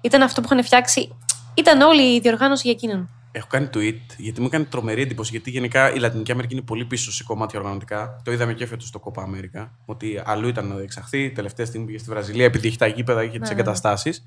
[0.00, 1.16] Ήταν αυτό που είχαν φτιάξει.
[1.54, 3.08] Ήταν όλη η διοργάνωση για εκείνον.
[3.32, 5.30] Έχω κάνει tweet γιατί μου έκανε τρομερή εντύπωση.
[5.30, 8.20] Γιατί γενικά η Λατινική Αμερική είναι πολύ πίσω σε κομμάτια οργανωτικά.
[8.24, 9.68] Το είδαμε και φέτος στο Copa America.
[9.86, 11.30] Ότι αλλού ήταν να διεξαχθεί.
[11.30, 13.54] Τελευταία στιγμή πήγε στη Βραζιλία επειδή έχει τα γήπεδα, είχε τις Ναι.
[13.54, 14.24] εγκαταστάσεις.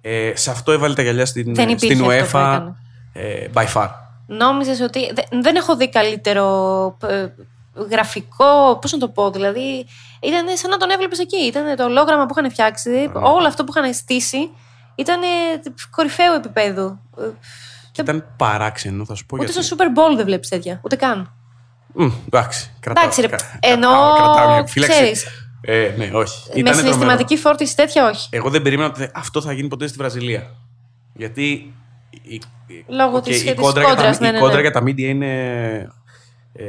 [0.00, 2.52] Ε, σε αυτό έβαλε τα γυαλιά στην, Δεν υπήρχε στην αυτό που UEFA.
[2.54, 2.74] έκανε.
[3.12, 3.88] Ε, by far.
[4.26, 5.12] Νόμιζες ότι.
[5.12, 7.26] δε- Δεν έχω δει καλύτερο ε,
[7.90, 8.78] γραφικό.
[8.80, 9.86] Πώς να το πω, δηλαδή.
[10.20, 11.36] Ήταν σαν να τον έβλεπες εκεί.
[11.36, 13.10] Ήταν το ολόγραμμα που είχαν φτιάξει.
[13.14, 14.50] Όλο αυτό που είχαν στήσει
[14.96, 15.20] ήταν
[15.90, 16.98] κορυφαίου επίπεδου.
[17.18, 17.22] Ε,
[17.92, 19.66] Και ήταν παράξενο, θα σου πω Ούτε γιατί.
[19.66, 20.80] στο Super Bowl δεν βλέπεις τέτοια.
[20.84, 21.32] Ούτε καν.
[21.94, 24.96] Μμ, εντάξει, κρατάω, Εντάξει, ρε, κα- εννοώ, κρατάω- κρατάω μια επιφύλαξη.
[24.96, 25.26] ξέρεις.
[25.60, 26.48] Ε, ναι, όχι.
[26.52, 28.28] Με Ήτανε συναισθηματική φόρτιση τέτοια, όχι.
[28.30, 30.54] Εγώ δεν περίμενα ότι αυτό θα γίνει ποτέ στη Βραζιλία.
[31.14, 31.74] Γιατί.
[32.10, 32.34] η-
[32.66, 34.60] η- Λόγω οκ, της- η της κόντρα για τα- κόντρας, ναι, η ναι, κόντρα ναι.
[34.60, 35.32] για τα media είναι.
[36.52, 36.64] Ε,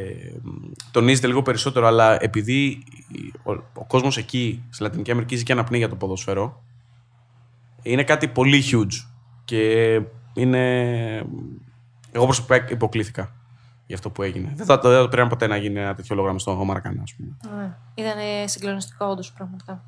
[0.92, 2.64] τονίζεται λίγο περισσότερο, αλλά επειδή
[3.08, 6.64] η- ο, ο κόσμος εκεί στη Λατινική Αμερική ζει και αναπνέει για το ποδόσφαιρο,
[7.82, 9.08] είναι κάτι πολύ huge.
[9.46, 10.02] Και
[10.34, 10.62] είναι.
[12.12, 13.32] Εγώ προσωπικά υποκλίθηκα
[13.86, 14.52] για αυτό που έγινε.
[14.56, 17.14] Δεν θα, δεν θα το περίμενα ποτέ να γίνει ένα τέτοιο λόγο στο Μαρακανά, ας
[17.16, 17.58] πούμε.
[17.58, 17.76] Ναι.
[17.96, 19.84] Ήταν συγκλονιστικό, όντως, πραγματικά.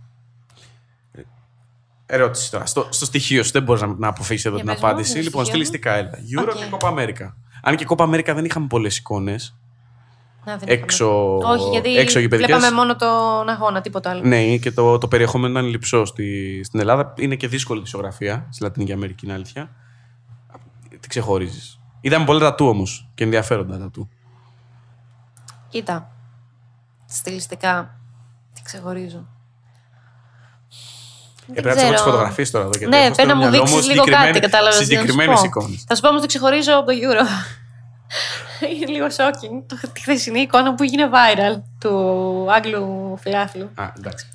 [2.06, 2.66] Ερώτηση τώρα.
[2.66, 5.14] Στο, στο στοιχείο σου δεν μπορείς να, να αποφύγεις εδώ Για την πες μου, απάντηση.
[5.14, 5.66] το Λοιπόν, στοιχείο μου.
[5.66, 6.12] στιλιστικά έλα.
[6.12, 6.58] Euro OK.
[6.58, 7.34] και Copa America.
[7.62, 9.59] Αν και Copa America δεν είχαμε πολλές εικόνες.
[10.46, 11.54] Να, δεν Έξω- είχαμε.
[11.60, 12.56] Όχι, γιατί έξω γηπεδικές.
[12.58, 14.22] βλέπαμε μόνο τον αγώνα, τίποτα άλλο.
[14.24, 17.14] Ναι, και το, το περιεχόμενο ήταν λειψό στη, στην Ελλάδα.
[17.18, 19.70] Είναι και δύσκολη τη ζωγραφία στη Λατινική Αμερική, είναι αλήθεια.
[21.00, 21.80] Τι ξεχωρίζεις.
[22.02, 24.10] Είδαμε πολλά τατού όμως και ενδιαφέροντα τατού.
[25.70, 26.12] Κοίτα.
[27.06, 28.00] Στιλιστικά.
[28.54, 29.28] Τι ξεχωρίζω.
[31.54, 32.78] Ε, πρέπει να τις έχω τις φωτογραφίες τώρα εδώ.
[32.78, 34.84] γιατί Ναι, έχω στο πρέπει να μου μυαλό δείξεις λίγο συγκεκριμένες- κάτι, κατάλαβε.
[34.84, 35.84] Συγκεκριμένες εικόνες.
[35.88, 37.24] Θα σου πω όμως τι ξεχωρίζω από το Euro.
[38.74, 39.64] Είναι λίγο shocking.
[39.68, 43.70] Το- Τη χθεσινή εικόνα που έγινε viral του Άγγλου φιλάθλου.
[43.76, 44.26] Α, εντάξει.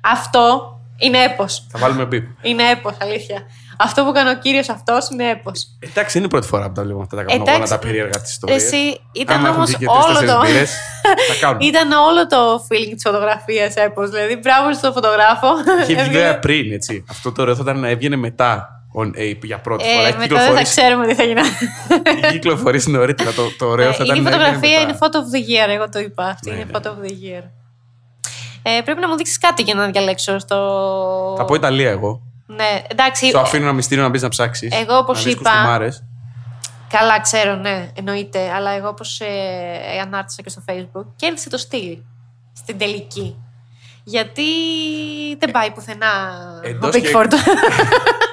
[0.00, 1.66] Αυτό είναι έπος.
[1.70, 2.26] Θα βάλουμε μπιπ.
[2.42, 3.42] Είναι έπος, αλήθεια.
[3.78, 5.66] Αυτό που έκανε ο κύριος αυτός είναι έπος.
[5.80, 7.72] Εντάξει, είναι η πρώτη φορά που τα βλέπουμε αυτά τα κανονικά, Εντάξει.
[7.72, 8.62] τα περίεργα της ιστορίας.
[8.62, 10.40] Εσύ ήταν Άμα έχουν όμως βγει και όλο τρεις-τέσσερις το.
[10.46, 10.70] μπύρες,
[11.28, 11.64] θα κάνουμε.
[11.64, 14.10] Ήταν όλο το feeling της φωτογραφίας έπος.
[14.10, 15.46] Δηλαδή, μπράβο στον φωτογράφο.
[15.58, 17.04] Είχε βγει Έβγαινε- βέβαια πριν, έτσι.
[17.10, 20.06] Αυτό το ωραίο θα ήταν να έβγαινε μετά on ape για πρώτη φορά.
[20.06, 21.40] Ε, Έχει μετά δεν θα κυκλοφορήσει, ξέρουμε τι θα γίνει.
[22.22, 23.32] έχει κυκλοφορήσει νωρίτερα.
[23.32, 24.82] Το, το ωραίο θα Ε, ήταν η να έβγαινε φωτογραφία μετά.
[24.90, 26.24] είναι photo of the year, εγώ το είπα.
[26.26, 26.70] Αυτή Ναι, είναι ναι.
[26.78, 27.42] photo of the year.
[28.62, 30.56] Ε, πρέπει να μου δείξεις κάτι για να διαλέξω στο.
[31.38, 32.22] Θα πω Ιταλία εγώ.
[32.46, 33.26] Ναι, εντάξει.
[33.28, 34.72] Σου αφήνω ένα μυστήριο να μπεις να ψάξεις.
[34.74, 36.04] Εγώ, όπως είπα, Κουστούμάρες.
[36.88, 38.50] Καλά, ξέρω, ναι, εννοείται.
[38.54, 39.26] Αλλά εγώ όπως ε,
[40.02, 41.98] ανάρτησα και στο Facebook, κέρδισε το στυλ
[42.52, 43.36] στην τελική.
[44.04, 44.42] Γιατί
[45.38, 46.06] δεν πάει πουθενά
[46.64, 47.32] ο εντός και- Pickford.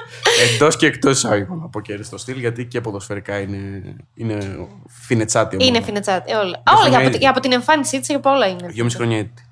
[0.54, 3.82] Εντός και εκτός εισαγωγικών από κέρδη στο στυλ, γιατί και ποδοσφαιρικά είναι,
[4.14, 5.56] είναι φινετσάτι.
[5.56, 5.70] ομάδα.
[5.70, 6.32] είναι φινετσάτη.
[6.32, 7.18] Όλα, Δύο όλα χρόνια από, ήδη.
[7.18, 8.66] τη- από την εμφάνισή της από όλα είναι.
[8.68, 9.42] Δυόμιση χρόνια έτη.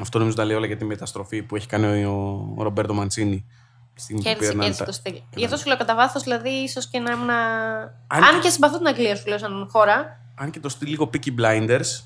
[0.00, 3.46] Αυτό νομίζω τα λέει όλα για τη μεταστροφή που έχει κάνει ο, ο Ρομπέρτο Μαντσίνη.
[3.94, 5.20] Στην Κέρδισε, πήρε κέρδισε ένα- το στυλ.
[5.34, 7.30] Γι' αυτό σου λέω κατά βάθος, δηλαδή, ίσως και να ήμουν.
[7.30, 10.20] Αν Αν, και- και συμπαθώ την Αγγλία, σου λέω σαν χώρα.
[10.34, 12.02] Αν και το στυλ λίγο Peaky Blinders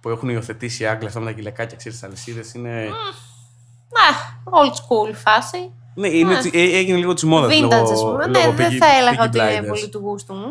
[0.00, 2.88] που έχουν υιοθετήσει οι Άγγλοι αυτά με τα γιλεκάκια, ξέρεις, τις αλυσίδες είναι.
[3.88, 4.06] Να,
[4.44, 5.72] old school φάση.
[5.94, 6.38] Ναι, είναι, Α.
[6.38, 7.54] έ- έγινε λίγο της μόδας.
[7.54, 8.26] Vintage, ας πούμε.
[8.26, 10.50] Ναι, δεν θα έλεγα ότι είναι πολύ του γούστου μου.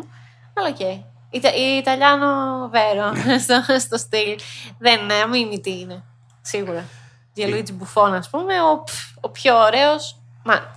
[0.54, 0.80] Αλλά οκ.
[1.30, 2.26] Ιτα, η Italiano
[2.72, 3.12] vero
[3.44, 4.38] στο, στο στυλ.
[4.78, 6.02] Δεν είναι, μην τι είναι.
[6.40, 6.84] Σίγουρα.
[7.34, 8.84] Τζιανλουίτζι Μπουφόν, ας πούμε, ο,
[9.20, 10.16] ο πιο ωραίος.
[10.44, 10.72] Μα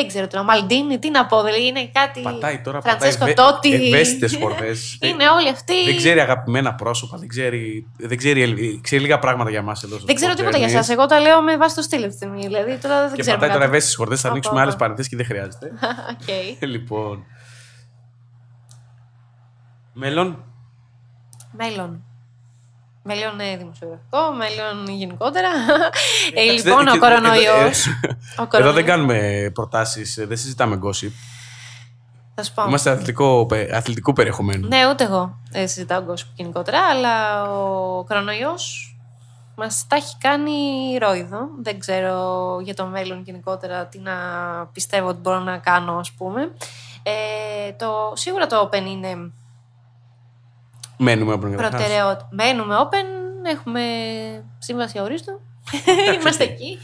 [0.00, 2.20] δεν ξέρω τώρα, Μαλντίνι, τι να πω, δηλαδή είναι κάτι.
[2.20, 3.74] Πατάει τώρα, Φραντσέσκο πατάει Τότι.
[3.74, 4.74] ευαίσθητες χορδές.
[5.08, 5.84] Είναι όλοι αυτοί.
[5.84, 9.96] Δεν ξέρει αγαπημένα πρόσωπα, δεν ξέρει, δεν ξέρει, ελ- ξέρει λίγα πράγματα για εμάς εδώ.
[9.96, 10.80] στο Δεν ξέρω Sport τίποτα για Journeys.
[10.80, 10.92] εσάς.
[10.92, 12.40] Εγώ τα λέω με βάση το στυλ αυτή τη στιγμή.
[12.42, 13.36] Δηλαδή τώρα δεν Και ξέρω.
[13.38, 14.82] πατάει τώρα ευαίσθητες χορδές, θα Όπα, ανοίξουμε άλλες όπα.
[14.82, 15.72] παρενθέσεις και δεν χρειάζεται.
[16.12, 16.62] Οκ.
[16.68, 17.24] λοιπόν.
[19.92, 20.44] Μέλλον.
[21.52, 22.02] Μέλλον.
[23.08, 25.48] Μέλλον ε, δημοσιογραφικό, μέλλον γενικότερα.
[26.34, 27.86] Ε, Εντάξει, λοιπόν, δεν- ο και- κορονοϊός.
[27.86, 27.90] ε,
[28.38, 28.74] Ο Εδώ κορονοϊός.
[28.74, 31.12] δεν κάνουμε προτάσεις, δεν συζητάμε gossip.
[32.34, 32.64] Θα σου πω.
[32.68, 34.68] Είμαστε αθλητικό, πε- αθλητικού περιεχομένου.
[34.68, 38.92] Ναι, ούτε εγώ ε, συζητάω gossip γενικότερα, αλλά ο κορονοϊός
[39.56, 40.52] μας τα έχει κάνει
[41.00, 41.38] ρόιδο.
[41.62, 44.12] Δεν ξέρω για το μέλλον γενικότερα τι να
[44.72, 46.50] πιστεύω ότι μπορώ να κάνω, ας πούμε.
[47.02, 49.30] Ε, το, σίγουρα το Open είναι
[50.98, 51.80] Μένουμε από την καταρχάς.
[51.80, 52.28] προτεραιότητα.
[52.30, 53.06] Μένουμε Open,
[53.54, 53.80] έχουμε
[54.58, 55.40] σύμβαση αορίστου.
[56.20, 56.78] Είμαστε εκεί.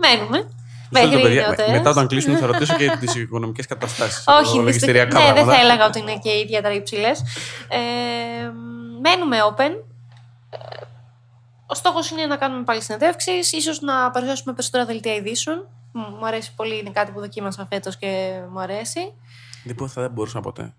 [0.00, 0.48] Μένουμε.
[0.94, 1.46] Μισό λεπτό, Μέχρι παιδιά.
[1.46, 1.70] νεοτέρας.
[1.72, 4.24] Μετά όταν κλείσουμε θα ρωτήσω και τις οικονομικές καταστάσεις.
[4.26, 5.56] Όχι, λογιστηριακά δυστυχώς- ναι, δεν πράγματα.
[5.56, 7.20] θα έλεγα ότι είναι και ιδιαίτερα υψηλές.
[7.68, 7.78] Ε,
[9.00, 9.70] μένουμε open.
[10.50, 10.56] Ε,
[11.66, 15.68] Ο στόχος είναι να κάνουμε πάλι συνεντεύξεις, ίσως να παρουσιάσουμε περισσότερα δελτία ειδήσεων.
[15.92, 19.12] Μου μου αρέσει πολύ, είναι κάτι που δοκίμασα φέτος και μου αρέσει.
[19.64, 20.74] Λοιπόν, θα δεν μπορούσα ποτέ.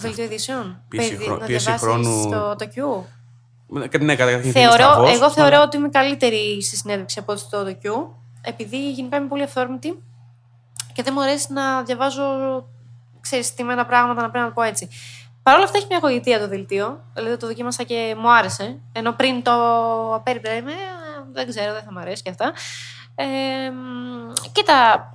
[0.00, 0.82] Το δελτίο ειδήσεων.
[0.88, 2.30] Πίεση Παιδί- χρό- να πίεση διαβάσεις χρόνου.
[2.30, 3.04] Το, το Q.
[4.00, 7.64] Ναι, καταρχήν Θεωρώ, στραβός, εγώ θεωρώ αλλά- ότι είμαι καλύτερη στη συνέντευξη από ότι στο
[7.82, 8.06] Q,
[8.42, 10.02] επειδή γενικά είμαι πολύ αυθόρμητη
[10.92, 12.24] και δεν μου αρέσει να διαβάζω
[13.20, 14.88] ξέρεις, στημένα πράγματα, να πρέπει να το πω έτσι.
[15.42, 19.12] Παρ' όλα αυτά έχει μια γοητεία το δελτίο, δηλαδή το δοκίμασα και μου άρεσε, ενώ
[19.12, 19.52] πριν το
[20.14, 20.76] απέριπτα είμαι, «Ε,
[21.32, 22.52] δεν ξέρω, δεν θα μου αρέσει και αυτά.
[23.14, 23.24] Ε,
[23.70, 25.10] μ, κοίτα,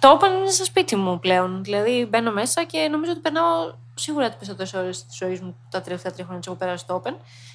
[0.00, 1.64] το Open είναι στο σπίτι μου πλέον.
[1.64, 5.80] Δηλαδή μπαίνω μέσα και νομίζω ότι περνάω σίγουρα τις περισσότερες ώρες της ζωής μου τα
[5.80, 7.14] τελευταία τρία χρόνια που έχω περάσει στο Open.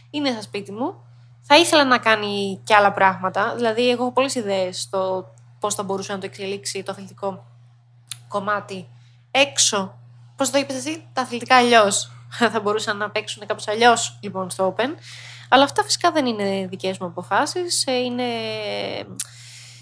[0.10, 0.94] Είναι στο σπίτι μου.
[1.42, 3.56] Θα ήθελα να κάνει και άλλα πράγματα.
[3.56, 7.46] Δηλαδή, εγώ έχω πολλές ιδέες στο πώς θα μπορούσε να το εξελίξει το αθλητικό
[8.28, 8.88] κομμάτι
[9.32, 9.98] έξω.
[10.36, 12.12] Πώς το είπες εσύ, τα αθλητικά αλλιώς.
[12.54, 14.90] θα μπορούσαν να παίξουν κάπως αλλιώς λοιπόν στο Open.
[15.50, 17.84] Αλλά αυτά φυσικά δεν είναι δικές μου αποφάσεις.
[17.86, 18.24] Είναι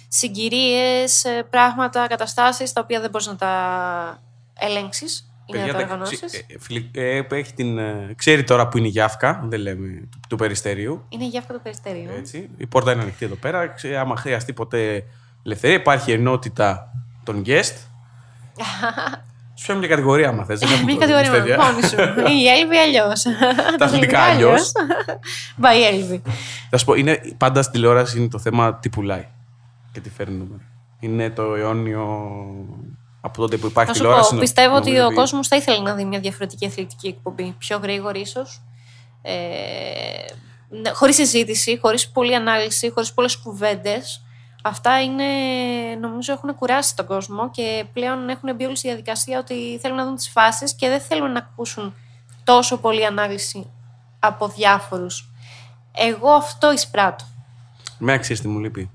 [0.07, 4.21] συγκυρίες, πράγματα, καταστάσεις τα οποία δεν μπορείς να τα
[4.53, 6.19] ελέγξεις ή να Παιδιά, τα τα- οργανώσει.
[6.47, 9.87] ε, ε, φιλι- ε, έχει την, ε, ξέρει τώρα που είναι η Γιάφκα, δεν λέμε,
[10.11, 11.05] του, του περιστερίου.
[11.09, 12.09] Είναι για αυτό το περιστέριο.
[12.17, 12.49] Έτσι.
[12.57, 13.67] Η πόρτα είναι ανοιχτή εδώ πέρα.
[13.67, 15.03] Ξέ, άμα χρειαστεί ποτέ
[15.43, 16.91] ελευθερία, υπάρχει ενότητα
[17.23, 17.73] των guest.
[19.55, 20.59] Σου φέρνει μια κατηγορία, άμα θες.
[20.59, 21.71] Δεν έχουμε Μια πρόβλημα, κατηγορία τέτοια.
[21.71, 22.31] μόνη σου.
[22.37, 23.21] Η Έλβη αλλιώς.
[23.77, 24.71] Τα αθλητικά αλλιώς.
[25.61, 26.21] By Έλβη.
[26.69, 29.25] Θα σου πω, είναι, πάντα στην τηλεόραση είναι το θέμα τι πουλάει
[29.91, 30.61] και τι φέρνει νούμερο.
[30.99, 32.31] Είναι το αιώνιο
[33.21, 34.29] από τότε που υπάρχει Θα σου τηλεόραση.
[34.29, 37.55] πω, νο- πιστεύω ότι νομίζω ο κόσμος θα ήθελε να δει μια διαφορετική αθλητική εκπομπή.
[37.57, 38.61] Πιο γρήγορη, ίσως.
[39.21, 39.33] Ε,
[40.93, 44.21] χωρίς συζήτηση, χωρίς πολλή ανάλυση, χωρίς πολλές κουβέντες.
[44.63, 45.23] Αυτά είναι,
[46.01, 50.05] νομίζω, έχουν κουράσει τον κόσμο και πλέον έχουν μπει όλη στη διαδικασία ότι θέλουν να
[50.05, 51.95] δουν τις φάσεις και δεν θέλουν να ακούσουν
[52.43, 53.71] τόσο πολλή ανάλυση
[54.19, 55.31] από διάφορους.
[55.91, 57.25] Εγώ αυτό εισπράττω.
[57.97, 58.89] Ξέρεις τι μου λείπει.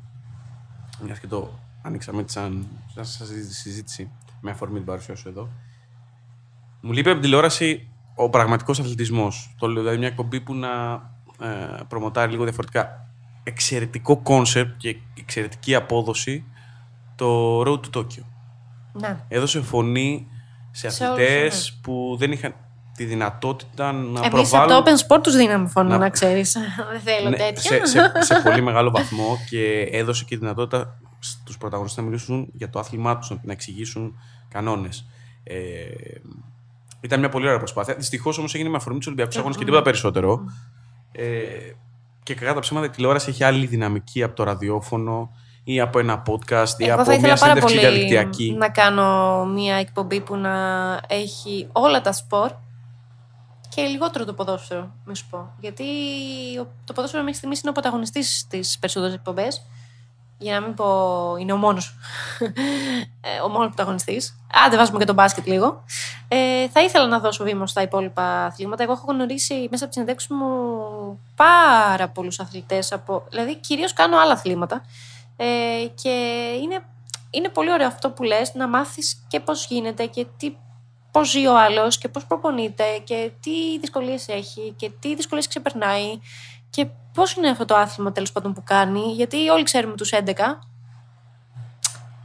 [1.00, 5.48] Μιας και το ανοίξαμε έτσι σαν, σαν συζήτηση- συζήτηση με αφορμή την παρουσία σου εδώ.
[6.80, 9.54] Μου λείπει από την τηλεόραση ο πραγματικός αθλητισμός.
[9.58, 10.70] Το λέω δηλαδή μια εκπομπή που να
[11.40, 13.06] ε, προμοτάρει λίγο διαφορετικά.
[13.42, 16.44] Εξαιρετικό concept και εξαιρετική απόδοση
[17.14, 18.22] το Road to Tokyo.
[18.92, 19.16] Ναι.
[19.28, 20.26] Έδωσε φωνή
[20.70, 21.50] σε Σε όλους, αθλητέ ναι.
[21.82, 22.54] που δεν είχαν
[22.96, 24.72] τη δυνατότητα να Εμείς προβάλλουν...
[24.76, 26.52] από το Open Sport τους δίναμε φωνή, Να- να, ξέρεις.
[26.92, 27.86] δεν θέλω Ναι, τέτοια.
[27.86, 32.48] σε, σε, σε πολύ μεγάλο βαθμό και έδωσε και τη δυνατότητα στους πρωταγωνιστές να μιλήσουν
[32.52, 35.06] για το άθλημά τους, να εξηγήσουν κανόνες.
[35.44, 35.54] Ε,
[37.00, 37.94] ήταν μια πολύ ωραία προσπάθεια.
[37.94, 40.40] Δυστυχώς όμως έγινε με αφορμή τους Ολυμπιακούς Αγώνες και τίποτα περισσότερο.
[41.12, 41.24] Ε,
[42.22, 45.30] και κακά τα ψέματα, η τηλεόραση έχει άλλη δυναμική από το ραδιόφωνο
[45.64, 48.52] ή από ένα podcast ή Εγώ από θα ήθελα μια πάρα συνέντευξη πολύ διαδικτυακή.
[48.58, 50.52] να κάνω μια εκπομπή που να
[51.08, 52.50] έχει όλα τα σπορ
[53.68, 55.50] και λιγότερο το ποδόσφαιρο, μη σου πω.
[55.60, 55.84] Γιατί
[56.60, 59.62] ο- το ποδόσφαιρο μέχρι στιγμής είναι ο πρωταγωνιστής στις περισσότερες εκπομπές.
[60.42, 60.86] Για να μην πω
[61.38, 61.96] είναι ο μόνος.
[63.44, 64.36] ο μόνος πρωταγωνιστής.
[64.66, 65.84] Άντε, βάζουμε και τον μπάσκετ λίγο.
[66.28, 68.82] Ε, θα ήθελα να δώσω βήμα στα υπόλοιπα αθλήματα.
[68.82, 72.92] Εγώ έχω γνωρίσει μέσα από τις συνεντεύξεις μου πάρα πολλούς αθλητές.
[72.92, 73.24] Από...
[73.30, 74.84] Δηλαδή, κυρίως κάνω άλλα αθλήματα.
[75.36, 75.46] Ε,
[75.94, 76.10] και
[76.62, 76.84] είναι,
[77.30, 80.56] είναι πολύ ωραίο αυτό που λες, να μάθεις και πώς γίνεται και τι,
[81.10, 86.20] πώς ζει ο άλλος και πώς προπονείται και τι δυσκολίες έχει και τι δυσκολίες ξεπερνάει
[86.72, 90.32] και πώς είναι αυτό το άθλημα τέλος πάντων που κάνει, γιατί όλοι ξέρουμε τους 11,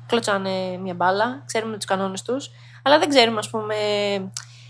[0.07, 2.51] κλωτσάνε μια μπάλα, ξέρουμε τους κανόνες τους,
[2.83, 3.75] αλλά δεν ξέρουμε, ας πούμε,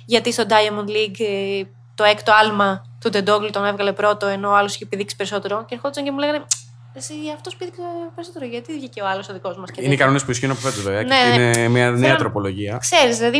[0.05, 1.63] γιατί στο Diamond League ε,
[1.95, 5.65] το έκτο άλμα του Τεντόγλου τον έβγαλε πρώτο, ενώ ο άλλος είχε επιδείξει περισσότερο.
[5.67, 6.45] Και ερχόντουσαν και μου λέγανε
[6.93, 7.82] Εσύ αυτός πήδηξε
[8.15, 9.69] περισσότερο, γιατί βγήκε ο άλλος ο δικός μας.
[9.75, 11.03] Είναι οι κανόνες που ισχύουν από φέτος, βέβαια.
[11.03, 12.17] Ναι, είναι μια νέα θέλω...
[12.17, 12.78] τροπολογία.
[12.78, 13.39] Ξέρεις, δηλαδή.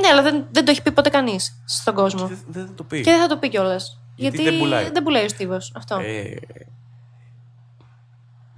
[0.00, 2.28] Ναι, αλλά δεν, δεν το έχει πει ποτέ κανείς στον κόσμο.
[2.28, 3.00] Και δεν, δεν το πει.
[3.00, 4.00] Και δεν θα το πει κιόλας.
[4.18, 4.90] Γιατί, γιατί, δεν πουλάει.
[4.90, 5.98] Δεν πουλάει ο Στίβος αυτό.
[6.02, 6.36] Ε,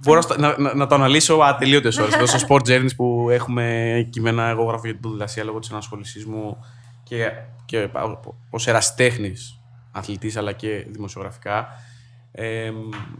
[0.03, 2.13] Μπορώ να, να, να, το αναλύσω ατελείωτες ώρες.
[2.15, 6.25] Εδώ στο Sport Journeys που έχουμε κείμενα, εγώ γράφω για την ποδηλασία λόγω της ενασχόλησή
[6.29, 6.57] μου
[7.03, 7.31] και,
[7.65, 7.89] και
[8.49, 9.59] ως εραστέχνης
[9.91, 11.67] αθλητής αλλά και δημοσιογραφικά.
[12.31, 12.71] Ε,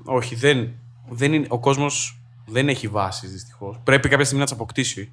[0.04, 0.72] όχι, δεν,
[1.10, 3.80] δεν είναι, ο κόσμος δεν έχει βάσεις δυστυχώς.
[3.84, 5.12] Πρέπει κάποια στιγμή να τις αποκτήσει.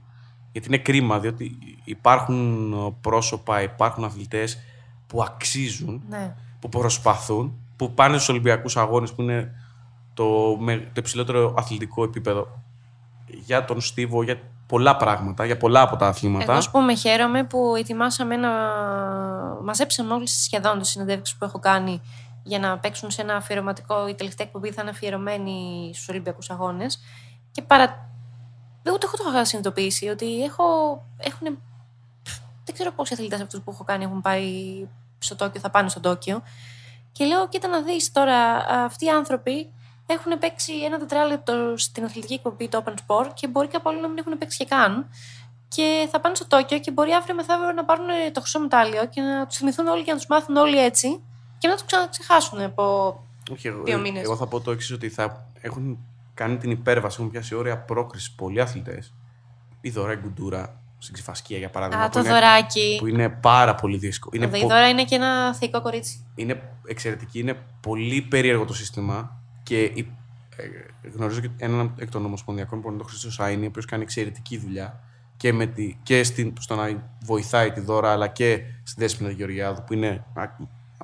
[0.52, 4.58] Γιατί είναι κρίμα, διότι υπάρχουν πρόσωπα, υπάρχουν αθλητές
[5.06, 6.34] που αξίζουν, ναι.
[6.60, 9.52] Που προσπαθούν, που πάνε στους Ολυμπιακούς Αγώνες που είναι
[10.14, 12.62] το, το υψηλότερο αθλητικό επίπεδο
[13.26, 16.52] για τον Στίβο, για πολλά πράγματα, για πολλά από τα αθλήματα.
[16.52, 18.50] Εγώ, πούμε, χαίρομαι που ετοιμάσαμε ένα.
[19.62, 22.00] Μαζέψαμε όλες σχεδόν τις συνεντεύξεις που έχω κάνει
[22.42, 24.08] για να παίξουν σε ένα αφιερωματικό.
[24.08, 27.00] Η τελευταία εκπομπή θα είναι αφιερωμένη στους Ολυμπιακούς Αγώνες.
[27.52, 28.06] Και παρα.
[28.92, 30.64] Ούτε εγώ το είχα συνειδητοποιήσει ότι έχω.
[31.16, 31.58] Έχουν...
[32.64, 34.52] Δεν ξέρω πόσοι αθλητές αυτούς που έχω κάνει έχουν πάει
[35.18, 36.42] στο Τόκιο, θα πάνε στο Τόκιο.
[37.12, 39.72] Και λέω, κοίτα να δεις τώρα, αυτοί οι άνθρωποι
[40.06, 44.08] έχουν παίξει ένα τετράλεπτο στην αθλητική εκπομπή το Open Sport και μπορεί κάπου άλλοι να
[44.08, 45.08] μην έχουν παίξει και καν.
[45.68, 49.20] Και θα πάνε στο Τόκιο και μπορεί αύριο μεθαύριο να πάρουν το χρυσό μετάλλιο και
[49.20, 51.22] να τους θυμηθούν όλοι και να τους μάθουν όλοι έτσι
[51.58, 53.14] και να του ξαναξεχάσουν από
[53.50, 54.22] Όχι, δύο μήνες.
[54.22, 55.98] Εγώ θα πω το εξής, ότι θα έχουν
[56.34, 59.12] κάνει την υπέρβαση, έχουν πιάσει όρια πρόκρισης πολλοί αθλητές.
[59.80, 62.04] Η Δωρά Γκουντούρα στην Ξυφασκία, για παράδειγμα.
[62.04, 62.96] Α, το είναι, δωράκι.
[62.98, 64.44] Που είναι πάρα πολύ δύσκολο.
[64.44, 66.24] Η Δώρα είναι και ένα θεϊκό κορίτσι.
[66.34, 69.40] Είναι εξαιρετική, είναι πολύ περίεργο το σύστημα.
[69.62, 73.84] Και ε, γνωρίζω και έναν εκ των Ομοσπονδιακών που είναι τον Χρήστο Σάινι, ο οποίος
[73.84, 75.00] κάνει εξαιρετική δουλειά
[75.36, 79.84] και, με τη, και στην, στο να βοηθάει τη Δώρα, αλλά και στη Δέσποινα Γεωργιάδου,
[79.86, 80.24] που είναι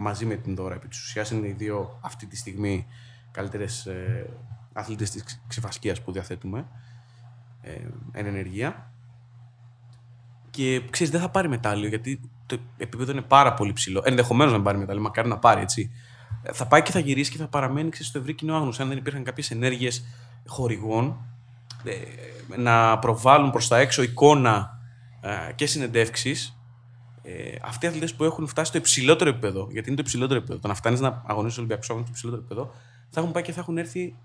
[0.01, 0.75] μαζί με την Δώρα.
[0.75, 2.87] Επί της ουσίας είναι οι δύο αυτή τη στιγμή
[3.31, 4.27] καλύτερες ε,
[4.73, 6.67] αθλητέ της ξεφασκία που διαθέτουμε
[7.63, 7.71] ε,
[8.13, 8.93] εν ενεργεία.
[10.55, 14.03] Και ξέρεις, δεν θα πάρει μετάλλιο γιατί το επίπεδο είναι πάρα πολύ ψηλό.
[14.05, 15.91] Ενδεχομένως να πάρει μετάλλιο, μακάρι να πάρει έτσι
[16.53, 18.83] θα πάει και θα γυρίσει και θα παραμένει στο ευρύ κοινό άγνωστο.
[18.83, 20.05] Αν δεν υπήρχαν κάποιες ενέργειες
[20.47, 21.17] χορηγών
[21.85, 21.93] ε,
[22.57, 24.79] να προβάλλουν προς τα έξω εικόνα
[25.21, 26.59] ε, και συνεντεύξεις,
[27.23, 27.33] ε,
[27.63, 30.69] αυτοί οι αθλητές που έχουν φτάσει στο υψηλότερο επίπεδο, γιατί είναι το υψηλότερο επίπεδο, το
[30.69, 32.75] να φτάνεις να αγωνίσει Ολυμπιακούς Αγώνες στο υψηλότερο επίπεδο,
[33.11, 34.17] θα έχουν πάει και θα έχουν έρθει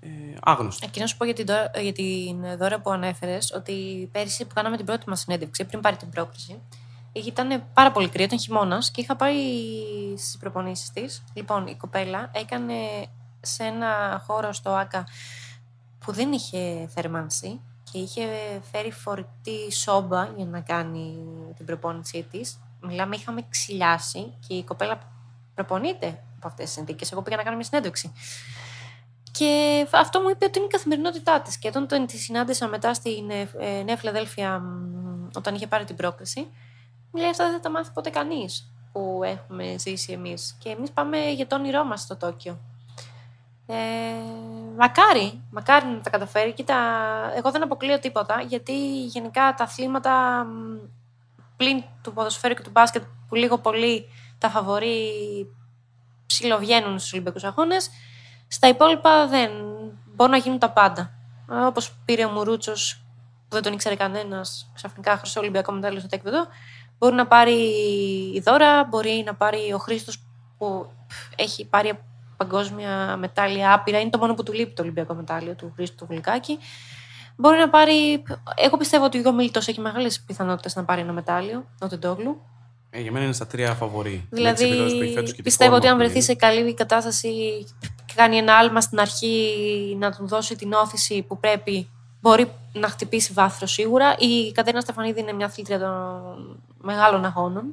[0.00, 0.08] ε,
[0.42, 0.86] άγνωστοι.
[0.86, 1.46] Εκεί να σου πω για την,
[1.80, 5.96] για την δώρα που ανέφερες, ότι πέρυσι που κάναμε την πρώτη μας συνέντευξη, πριν πάρει
[5.96, 6.60] την πρόκριση,
[7.12, 9.36] ήταν πάρα πολύ κρύο, ήταν χειμώνας και είχα πάει
[10.16, 11.24] στις προπονήσεις της.
[11.34, 12.74] Λοιπόν, η κοπέλα έκανε
[13.40, 15.06] σε ένα χώρο στο ΑΚΑ
[15.98, 17.60] που δεν είχε θερμάνση
[17.92, 18.22] και είχε
[18.72, 21.18] φέρει φορητή σόμπα για να κάνει
[21.56, 22.60] την προπόνησή της.
[22.80, 24.98] Μιλάμε, είχαμε ξυλιάσει και η κοπέλα
[25.54, 27.12] προπονείται από αυτές τις συνθήκες.
[27.12, 28.12] Εγώ πήγα να κάνω μια συνέντευξη.
[29.40, 31.58] Και αυτό μου είπε ότι είναι η καθημερινότητά της.
[31.58, 34.62] Και όταν τη συνάντησα μετά στην ε, Νέα Φιλαδέλφια,
[35.34, 36.40] όταν είχε πάρει την πρόκληση,
[37.10, 40.56] μου λέει αυτά δεν θα τα μάθει ποτέ κανείς που έχουμε ζήσει εμείς.
[40.58, 42.58] Και εμείς πάμε για το όνειρό μας στο Τόκιο.
[43.66, 43.74] Ε,
[44.76, 46.52] μακάρι, μακάρι να τα καταφέρει.
[46.52, 46.76] Κοίτα,
[47.36, 50.46] εγώ δεν αποκλείω τίποτα, γιατί γενικά τα αθλήματα
[51.56, 54.06] πλην του ποδοσφαίρου και του μπάσκετ που λίγο πολύ
[54.38, 55.10] τα φαβορεί
[56.26, 57.90] ψιλοβγαίνουν στους Ολυμπιακούς Αγώνες,
[58.52, 59.50] στα υπόλοιπα δεν
[60.14, 61.10] μπορούν να γίνουν τα πάντα.
[61.66, 63.02] Όπως πήρε ο Μουρούτσος
[63.48, 66.46] που δεν τον ήξερε κανένας, ξαφνικά χρυσό Ολυμπιακό μετάλλιο στο τέκπεδο.
[66.98, 67.52] Μπορεί να πάρει
[68.34, 70.22] η Δώρα, μπορεί να πάρει ο Χρήστος
[70.58, 70.90] που
[71.36, 71.98] έχει πάρει
[72.36, 74.00] παγκόσμια μετάλλια άπειρα.
[74.00, 76.58] Είναι το μόνο που του λείπει το Ολυμπιακό μετάλλιο του Χρήστου του Γλυκάκη.
[77.36, 78.22] Μπορεί να πάρει.
[78.56, 82.40] Εγώ πιστεύω ότι ο Γιώργο Μίλητο έχει μεγάλες πιθανότητες να πάρει ένα μετάλλιο, ο Τεντόγλου.
[82.90, 84.26] Ε, για μένα είναι στα τρία φαβορή.
[84.30, 87.28] Δηλαδή, πιστεύω ότι αν βρεθεί σε καλή κατάσταση
[87.80, 87.88] και
[88.20, 89.36] κάνει ένα άλμα στην αρχή
[89.98, 91.90] να του δώσει την όθηση που πρέπει
[92.20, 94.16] μπορεί να χτυπήσει βάθρος σίγουρα.
[94.18, 97.64] Η Κατερίνα Στεφανίδη είναι μια αθλήτρια των μεγάλων αγώνων.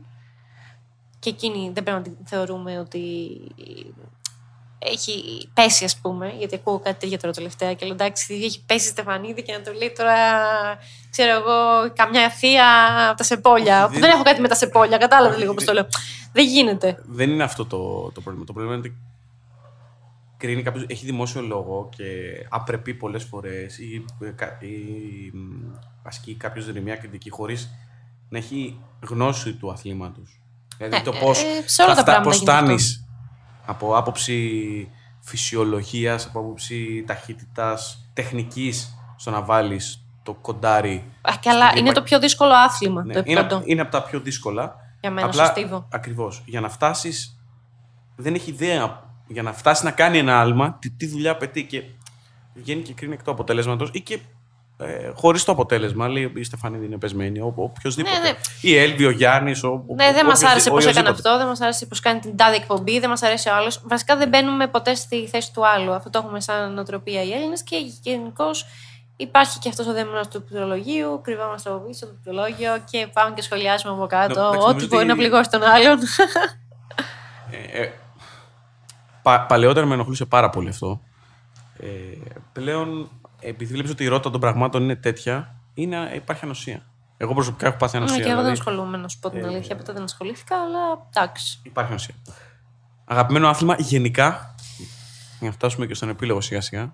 [1.19, 3.01] Και εκείνη δεν πρέπει να την θεωρούμε ότι
[4.79, 8.87] έχει πέσει, ας πούμε, γιατί ακούω κάτι τέτοιο τώρα τελευταία και λέω εντάξει, έχει πέσει
[8.87, 10.15] η Στεφανίδη και να το λέει τώρα,
[11.09, 12.67] ξέρω εγώ, καμιά θεία
[13.09, 13.87] από τα σεπόλια.
[13.87, 15.87] δεν έχω κάτι με τα σεπόλια, κατάλαβε λίγο πώς το λέω.
[16.33, 17.03] Δεν γίνεται.
[17.05, 18.45] Δεν είναι αυτό το, το πρόβλημα.
[18.45, 18.97] Το πρόβλημα είναι ότι
[20.37, 22.05] κρίνει κάποιος, έχει δημόσιο λόγο και
[22.49, 24.05] απρεπεί πολλές φορές ή,
[24.59, 25.31] ή
[26.03, 27.69] ασκεί κάποιος δρυμία κριτική χωρίς
[28.29, 30.39] να έχει γνώση του αθλήματος.
[30.77, 32.75] Δηλαδή ε, το πώς ε, φτάνει
[33.65, 41.11] από άποψη φυσιολογίας, από άποψη ταχύτητας, τεχνικής στο να βάλεις το κοντάρι.
[41.21, 43.03] Α, και αλλά στην είναι επα- το πιο δύσκολο άθλημα.
[43.03, 43.61] Ναι, το είναι, επίπεδο.
[43.65, 44.75] είναι από τα πιο δύσκολα.
[44.99, 45.87] Για μένα, Απλά, στο στίβο.
[45.91, 46.43] Ακριβώς.
[46.45, 47.39] Για να φτάσεις,
[48.15, 49.06] δεν έχει ιδέα.
[49.27, 51.83] Για να φτάσει να κάνει ένα άλμα, τι, τι δουλειά απαιτεί και
[52.53, 54.19] βγαίνει και κρίνει εκ του αποτελέσματος ή και
[54.79, 56.07] ε, χωρίς το αποτέλεσμα.
[56.07, 58.17] Λέει η Στεφανίδη είναι πεσμένη, ο, οποιοδήποτε.
[58.17, 58.35] Ναι, ναι.
[58.61, 61.09] Η Έλβη, ο Γιάννης, ο, ο, Ναι, δεν όποιος- μα άρεσε πώ έκανε οποιοσδήποτε.
[61.29, 63.81] αυτό, δεν μας άρεσε πώ κάνει την τάδε εκπομπή, δεν μας αρέσει ο άλλος.
[63.85, 65.91] Βασικά δεν μπαίνουμε ποτέ στη θέση του άλλου.
[65.91, 68.65] Αυτό το έχουμε σαν νοοτροπία οι Έλληνες και γενικώς
[69.17, 71.21] υπάρχει και αυτός ο δαίμονας του πληκτρολογίου.
[71.23, 74.41] Κρυβόμαστε από πίσω το πληκτρολόγιο και πάμε και σχολιάζουμε από κάτω.
[74.41, 75.99] Ναι, εντάξει, ό,τι νομίζω μπορεί ότι- να πληγώσει τον άλλον.
[79.31, 81.01] Ε, ε, πα, παλαιότερα με ενοχλούσε πάρα πολύ αυτό.
[81.79, 81.87] Ε,
[82.53, 83.09] πλέον,
[83.39, 86.81] επειδή βλέπεις ότι η ρότα των πραγμάτων είναι τέτοια, είναι, υπάρχει ανοσία.
[87.17, 88.23] Εγώ προσωπικά έχω πάθει Ναι, ανοσία.
[88.23, 89.75] και εγώ δεν δηλαδή, ασχολούμαι, να σου πω την ε, αλήθεια.
[89.75, 91.59] Ποτέ δεν ασχολήθηκα, αλλά εντάξει.
[91.63, 92.15] Υπάρχει ανοσία.
[93.05, 94.55] Αγαπημένο άθλημα γενικά,
[95.39, 96.93] για να φτάσουμε και στον επίλογο σιγά σιγά.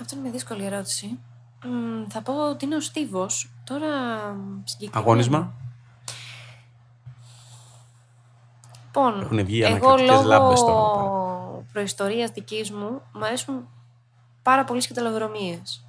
[0.00, 1.18] Αυτό είναι μια δύσκολη ερώτηση.
[1.64, 3.50] Μ, θα πω ότι είναι ο Στίβος.
[3.64, 3.86] Τώρα
[4.32, 5.06] μ, συγκεκριμένα.
[5.06, 5.52] Αγώνισμα.
[8.98, 11.18] Λοιπόν, Έχουν βγει εγώ ανακριτικές λόγω λάμπες τώρα
[11.72, 13.68] προϊστορίας δικής μου, μου αρέσουν
[14.42, 15.84] πάρα πολύ σκηταλοδρομίες.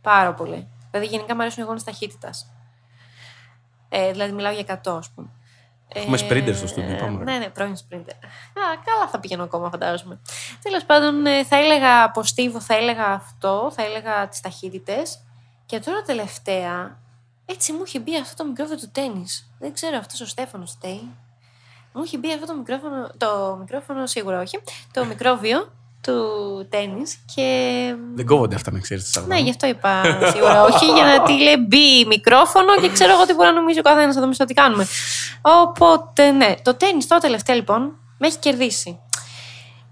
[0.00, 0.68] Πάρα πολύ.
[0.90, 2.52] Δηλαδή γενικά μου αρέσουν οι αγώνες ταχύτητας.
[3.88, 5.28] Ε, δηλαδή μιλάω για 100 ας πούμε.
[5.94, 7.24] Έχουμε sprinter στο στούντιο, πάμε, ρε.
[7.24, 8.14] Ναι, ναι, πρώην sprinter.
[8.54, 10.20] Α, καλά θα πηγαίνω ακόμα, φαντάζομαι.
[10.62, 15.22] Τέλος πάντων, ε, θα έλεγα από Στίβο, θα έλεγα αυτό, θα έλεγα τις ταχύτητες.
[15.66, 16.98] Και τώρα τελευταία,
[17.44, 19.50] έτσι μου είχε μπει αυτό το μικρόφωνο του τέννις.
[19.58, 21.10] Δεν ξέρω, αυτός ο Στέφανος φταίει.
[21.92, 24.60] Μου είχε μπει αυτό το μικρόφωνο, το μικρόφωνο σίγουρα όχι,
[24.92, 26.22] το μικρόβιο του
[26.70, 27.94] τέννις και...
[28.14, 29.22] Δεν κόβονται αυτά, να ξέρεις.
[29.26, 33.26] Ναι, γι' αυτό είπα σίγουρα όχι, για να τη λέει μπει μικρόφωνο και ξέρω εγώ
[33.26, 34.86] τι μπορεί να νομίζει ο καθένας εδώ μέσα τι κάνουμε.
[35.42, 39.00] Οπότε, ναι, το τέννη τώρα τελευταία λοιπόν με έχει κερδίσει.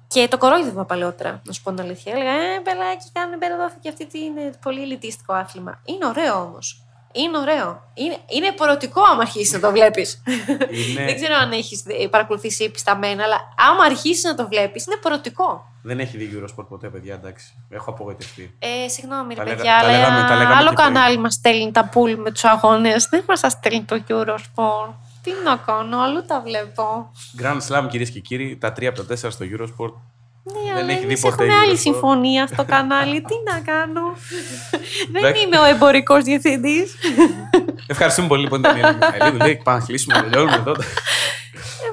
[0.06, 2.12] Και το κορόιδευα παλαιότερα, να σου πω την αλήθεια.
[2.12, 5.80] Έλεγα, Ε, πελάκι, κάνε πέρα εδώ και αυτή τι είναι πολύ ελιτίστικο άθλημα.
[5.84, 6.82] Είναι ωραίο όμως.
[7.12, 7.82] Είναι ωραίο.
[7.94, 10.22] Είναι, είναι πορωτικό άμα αρχίσεις να το βλέπεις.
[10.70, 13.36] Είναι- Δεν ξέρω αν έχεις παρακολουθήσει επισταμένα, αλλά
[13.70, 15.64] άμα αρχίσεις να το βλέπεις, είναι πορωτικό.
[15.82, 17.54] Δεν έχει δει Eurosport ποτέ, παιδιά, εντάξει.
[17.68, 18.56] Έχω απογοητευτεί.
[18.58, 20.86] Ε, συγγνώμη, ρε Τα λέγα- παιδιά, τα αλλά λέγαμε- τα λέγαμε άλλο και πριν.
[20.86, 23.06] κανάλι μας στέλνει τα πουλ με τους αγώνες.
[23.10, 24.94] Δεν μας τα στέλνει το Eurosport.
[25.22, 27.12] Τι να κάνω, αλλού τα βλέπω.
[27.42, 29.92] Grand Slam, κυρίες και κύριοι, τα τρία από τα τέσσερα στο Eurosport.
[30.52, 31.78] Ναι, Δεν αλλά έχει δει εμείς ποτέ έχουμε άλλη Eurosport.
[31.78, 33.20] συμφωνία στο κανάλι.
[33.22, 34.02] Τι να κάνω;
[35.12, 35.42] Δεν Εντάξει.
[35.44, 36.94] είμαι ο εμπορικός διευθυντής.
[37.86, 39.44] Ευχαριστούμε πολύ που ήταν η Ελένη Μιχαηλίδου.
[39.44, 40.70] Λέει, πάμε να κλείσουμε, να τελειώνουμε εδώ.
[40.70, 40.74] Ε,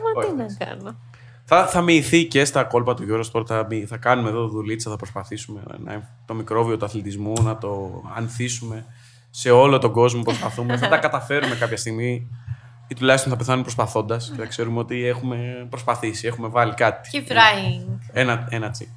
[0.03, 0.95] μα τι Όχι, να κάνω.
[1.43, 3.45] θα, θα μοιηθεί και στα κόλπα του Eurosport.
[3.47, 8.01] Θα, μοι- θα κάνουμε εδώ δουλίτσα, θα προσπαθήσουμε να, το μικρόβιο του αθλητισμού να το
[8.15, 8.85] ανθίσουμε
[9.29, 10.21] σε όλο τον κόσμο.
[10.23, 10.77] Προσπαθούμε.
[10.77, 12.27] θα τα καταφέρουμε κάποια στιγμή.
[12.87, 17.09] Ή τουλάχιστον θα πεθάνουμε προσπαθώντας και θα ξέρουμε ότι έχουμε προσπαθήσει, έχουμε βάλει κάτι.
[17.13, 17.97] Keep trying.
[18.11, 18.87] Ένα, ένα τσικ.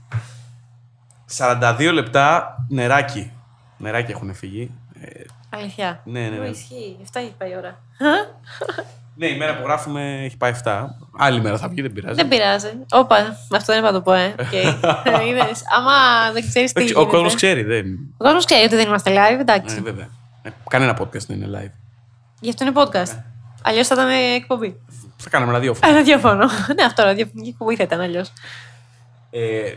[1.37, 3.33] 42 λεπτά νεράκι.
[3.77, 4.71] Νεράκι έχουν φύγει.
[5.01, 5.21] Ε,
[5.51, 6.01] Αλήθεια.
[6.05, 6.37] Ναι, ναι, ναι.
[6.39, 6.97] Μου Ισχύει.
[7.03, 7.79] Αυτά έχει πάει η ώρα.
[9.15, 10.85] ναι, η μέρα που γράφουμε έχει πάει 7.
[11.19, 12.15] Άλλη μέρα θα βγει, δεν πειράζει.
[12.15, 12.69] Δεν πειράζει.
[12.91, 13.17] Όπα,
[13.55, 14.35] αυτό δεν είπα να το πω, ε.
[14.43, 14.75] Okay.
[15.29, 15.93] Είδες, άμα
[16.33, 16.81] δεν ξέρεις τι.
[16.81, 17.17] Εντάξει, Ο γίνεται.
[17.17, 17.87] κόσμος ξέρει, δεν.
[18.17, 19.75] Ο κόσμος ξέρει ότι δεν είμαστε live, εντάξει.
[19.75, 20.09] Ναι, βέβαια.
[20.43, 21.73] Ε, κανένα podcast δεν είναι live.
[22.41, 23.23] Γι' αυτό είναι podcast.
[23.65, 23.71] Ναι.
[23.71, 24.81] Αλλιώς θα ήταν εκπομπή.
[25.17, 25.93] Θα κάναμε ραδιόφωνο.
[25.93, 26.45] Α, ραδιόφωνο.
[26.77, 28.33] ναι, αυτό ραδιοφωνική εκπομπή θα ήταν αλλιώς.
[29.31, 29.73] ε,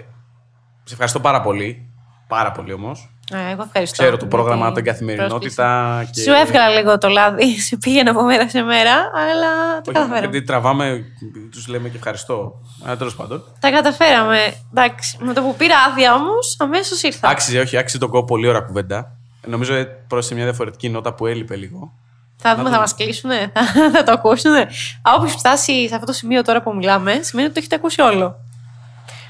[0.83, 1.87] σε ευχαριστώ πάρα πολύ.
[2.27, 3.07] Πάρα πολύ όμως.
[3.51, 3.95] Εγώ ευχαριστώ.
[4.03, 5.93] Ξέρω το για πρόγραμμα, την την καθημερινότητα.
[5.95, 6.29] πρόσκληση.
[6.29, 6.31] Και...
[6.35, 10.19] Σου έβγαλα λίγο το λάδι, σε πήγαινε από μέρα σε μέρα, αλλά τα Όχι, καταφέραμε.
[10.19, 11.03] γιατί τραβάμε,
[11.51, 12.61] τους λέμε και ευχαριστώ.
[12.83, 13.43] Αλλά τέλος πάντων.
[13.59, 14.53] Τα καταφέραμε.
[14.71, 15.17] Εντάξει.
[15.21, 17.27] Με το που πήρα άδεια όμως, αμέσως ήρθα.
[17.27, 18.25] Άξιζε, όχι, άξιζε τον κόπο.
[18.25, 19.17] Πολύ ωραία κουβέντα.
[19.47, 19.73] Νομίζω
[20.07, 21.93] πρόσθεσε μια διαφορετική νότα που έλειπε λίγο.
[22.37, 22.77] Θα δούμε, Να θα δούμε.
[22.77, 23.63] μας κλείσουνε, θα,
[23.93, 24.67] θα το ακούσουνε.
[25.01, 28.35] Όποιος φτάσει σε αυτό το σημείο τώρα που μιλάμε, σημαίνει ότι το έχετε ακούσει όλο.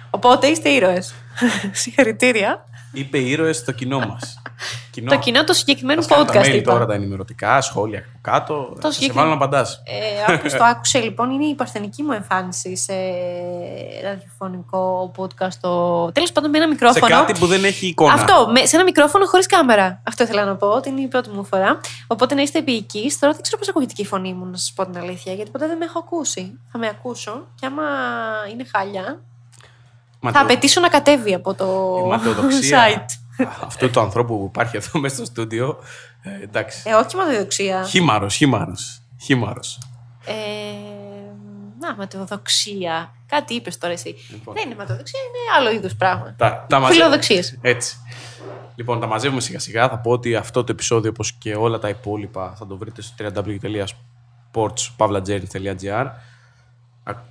[0.10, 1.14] Οπότε είστε ήρωες.
[1.72, 2.66] Συγχαρητήρια.
[2.94, 4.38] Είπε ήρωες στο κοινό μας.
[5.08, 6.72] Το κοινό του συγκεκριμένου Θα σκάνε τα podcast mail είπα.
[6.72, 8.74] τώρα τα ενημερωτικά, σχόλια από κάτω.
[8.80, 9.82] θα σε συγκεκρι- βάλω να απαντάς.
[10.28, 12.94] Ε, Όποιο το άκουσε λοιπόν, είναι η παρθενική μου εμφάνιση σε
[14.04, 15.54] ραδιοφωνικό podcast.
[15.62, 16.12] Το...
[16.12, 17.08] Τέλος πάντων, με ένα Σε μικρόφωνο.
[17.08, 18.14] κάτι που δεν έχει εικόνα.
[18.14, 20.02] Αυτό, με, σε ένα μικρόφωνο χωρίς κάμερα.
[20.08, 21.80] Αυτό ήθελα να πω, ότι είναι η πρώτη μου φορά.
[22.08, 23.12] Οπότε να είστε επίοικοι.
[23.20, 25.52] Τώρα δεν ξέρω πώς ακούγεται και η φωνή μου, να σας πω την αλήθεια, γιατί
[25.52, 26.60] ποτέ δεν με έχω ακούσει.
[26.72, 27.84] Θα με ακούσω και άμα
[28.52, 29.22] είναι χάλια,
[30.24, 33.06] Ματαιο- θα απαιτήσω να κατέβει από το η ματαιοδοξία site.
[33.66, 35.78] αυτού του ανθρώπου που υπάρχει εδώ μέσα στο στούντιο.
[36.22, 36.82] Ε, εντάξει.
[36.86, 37.84] Ε, όχι ματαιοδοξία.
[37.84, 39.02] Χήμαρος, χήμαρος.
[39.22, 39.80] Χήμαρος.
[40.26, 40.34] Ε,
[41.80, 43.14] να, ματαιοδοξία.
[43.26, 44.16] Κάτι είπες τώρα εσύ.
[44.30, 44.54] Λοιπόν.
[44.56, 46.34] Δεν είναι ματαιοδοξία, είναι άλλο είδους πράγμα.
[46.38, 47.58] Τα, τα μαζε- Φιλοδοξίες.
[47.62, 47.98] Έτσι.
[48.76, 49.90] Λοιπόν, τα μαζεύουμε σιγά σιγά.
[49.90, 53.16] Θα πω ότι αυτό το επεισόδιο, όπως και όλα τα υπόλοιπα, θα το βρείτε στο
[53.36, 56.06] www.sportspavlagernis.gr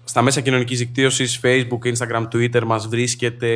[0.04, 3.50] Στα μέσα κοινωνικής δικτύωσης, Facebook, Instagram, Twitter, μας βρίσκεται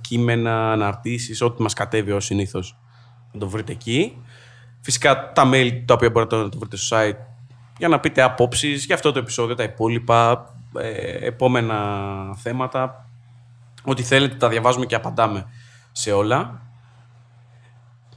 [0.00, 2.78] κείμενα, αναρτήσεις, ό,τι μας κατέβει ως συνήθως.
[3.32, 4.16] να το βρείτε εκεί.
[4.80, 7.16] Φυσικά τα mail τα οποία μπορείτε να το βρείτε στο site
[7.78, 11.78] για να πείτε απόψεις για αυτό το επεισόδιο, τα υπόλοιπα, ε, επόμενα
[12.36, 13.08] θέματα.
[13.84, 15.46] Ό,τι θέλετε τα διαβάζουμε και απαντάμε
[15.92, 16.62] σε όλα.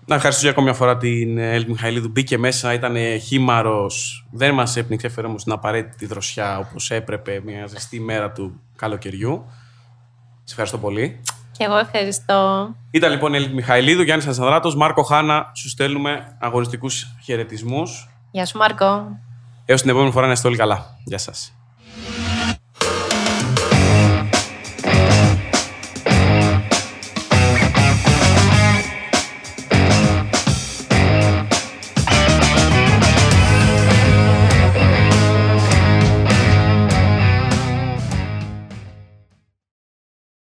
[0.10, 2.08] Να ευχαριστήσω για ακόμη μια φορά την Έλλη Μιχαηλίδου.
[2.10, 3.92] Μπήκε μέσα, ήταν χήμαρο.
[4.32, 9.46] Δεν μας έπνιξε, έφερε όμως την απαραίτητη δροσιά όπως έπρεπε μια ζεστή μέρα του καλοκαιριού.
[10.44, 11.22] Σε ευχαριστώ πολύ.
[11.52, 12.70] Και εγώ ευχαριστώ.
[12.92, 15.52] Ήταν λοιπόν η Έλλη Μιχαηλίδου, Γιάννης Ανσανδράτο, Μάρκο Χάνα.
[15.56, 18.10] Σου στέλνουμε αγωνιστικούς χαιρετισμούς.
[18.32, 19.20] Γεια σου, Μάρκο.
[19.66, 20.98] Έως την επόμενη φορά να είστε όλοι καλά.
[21.04, 21.57] Γεια σας.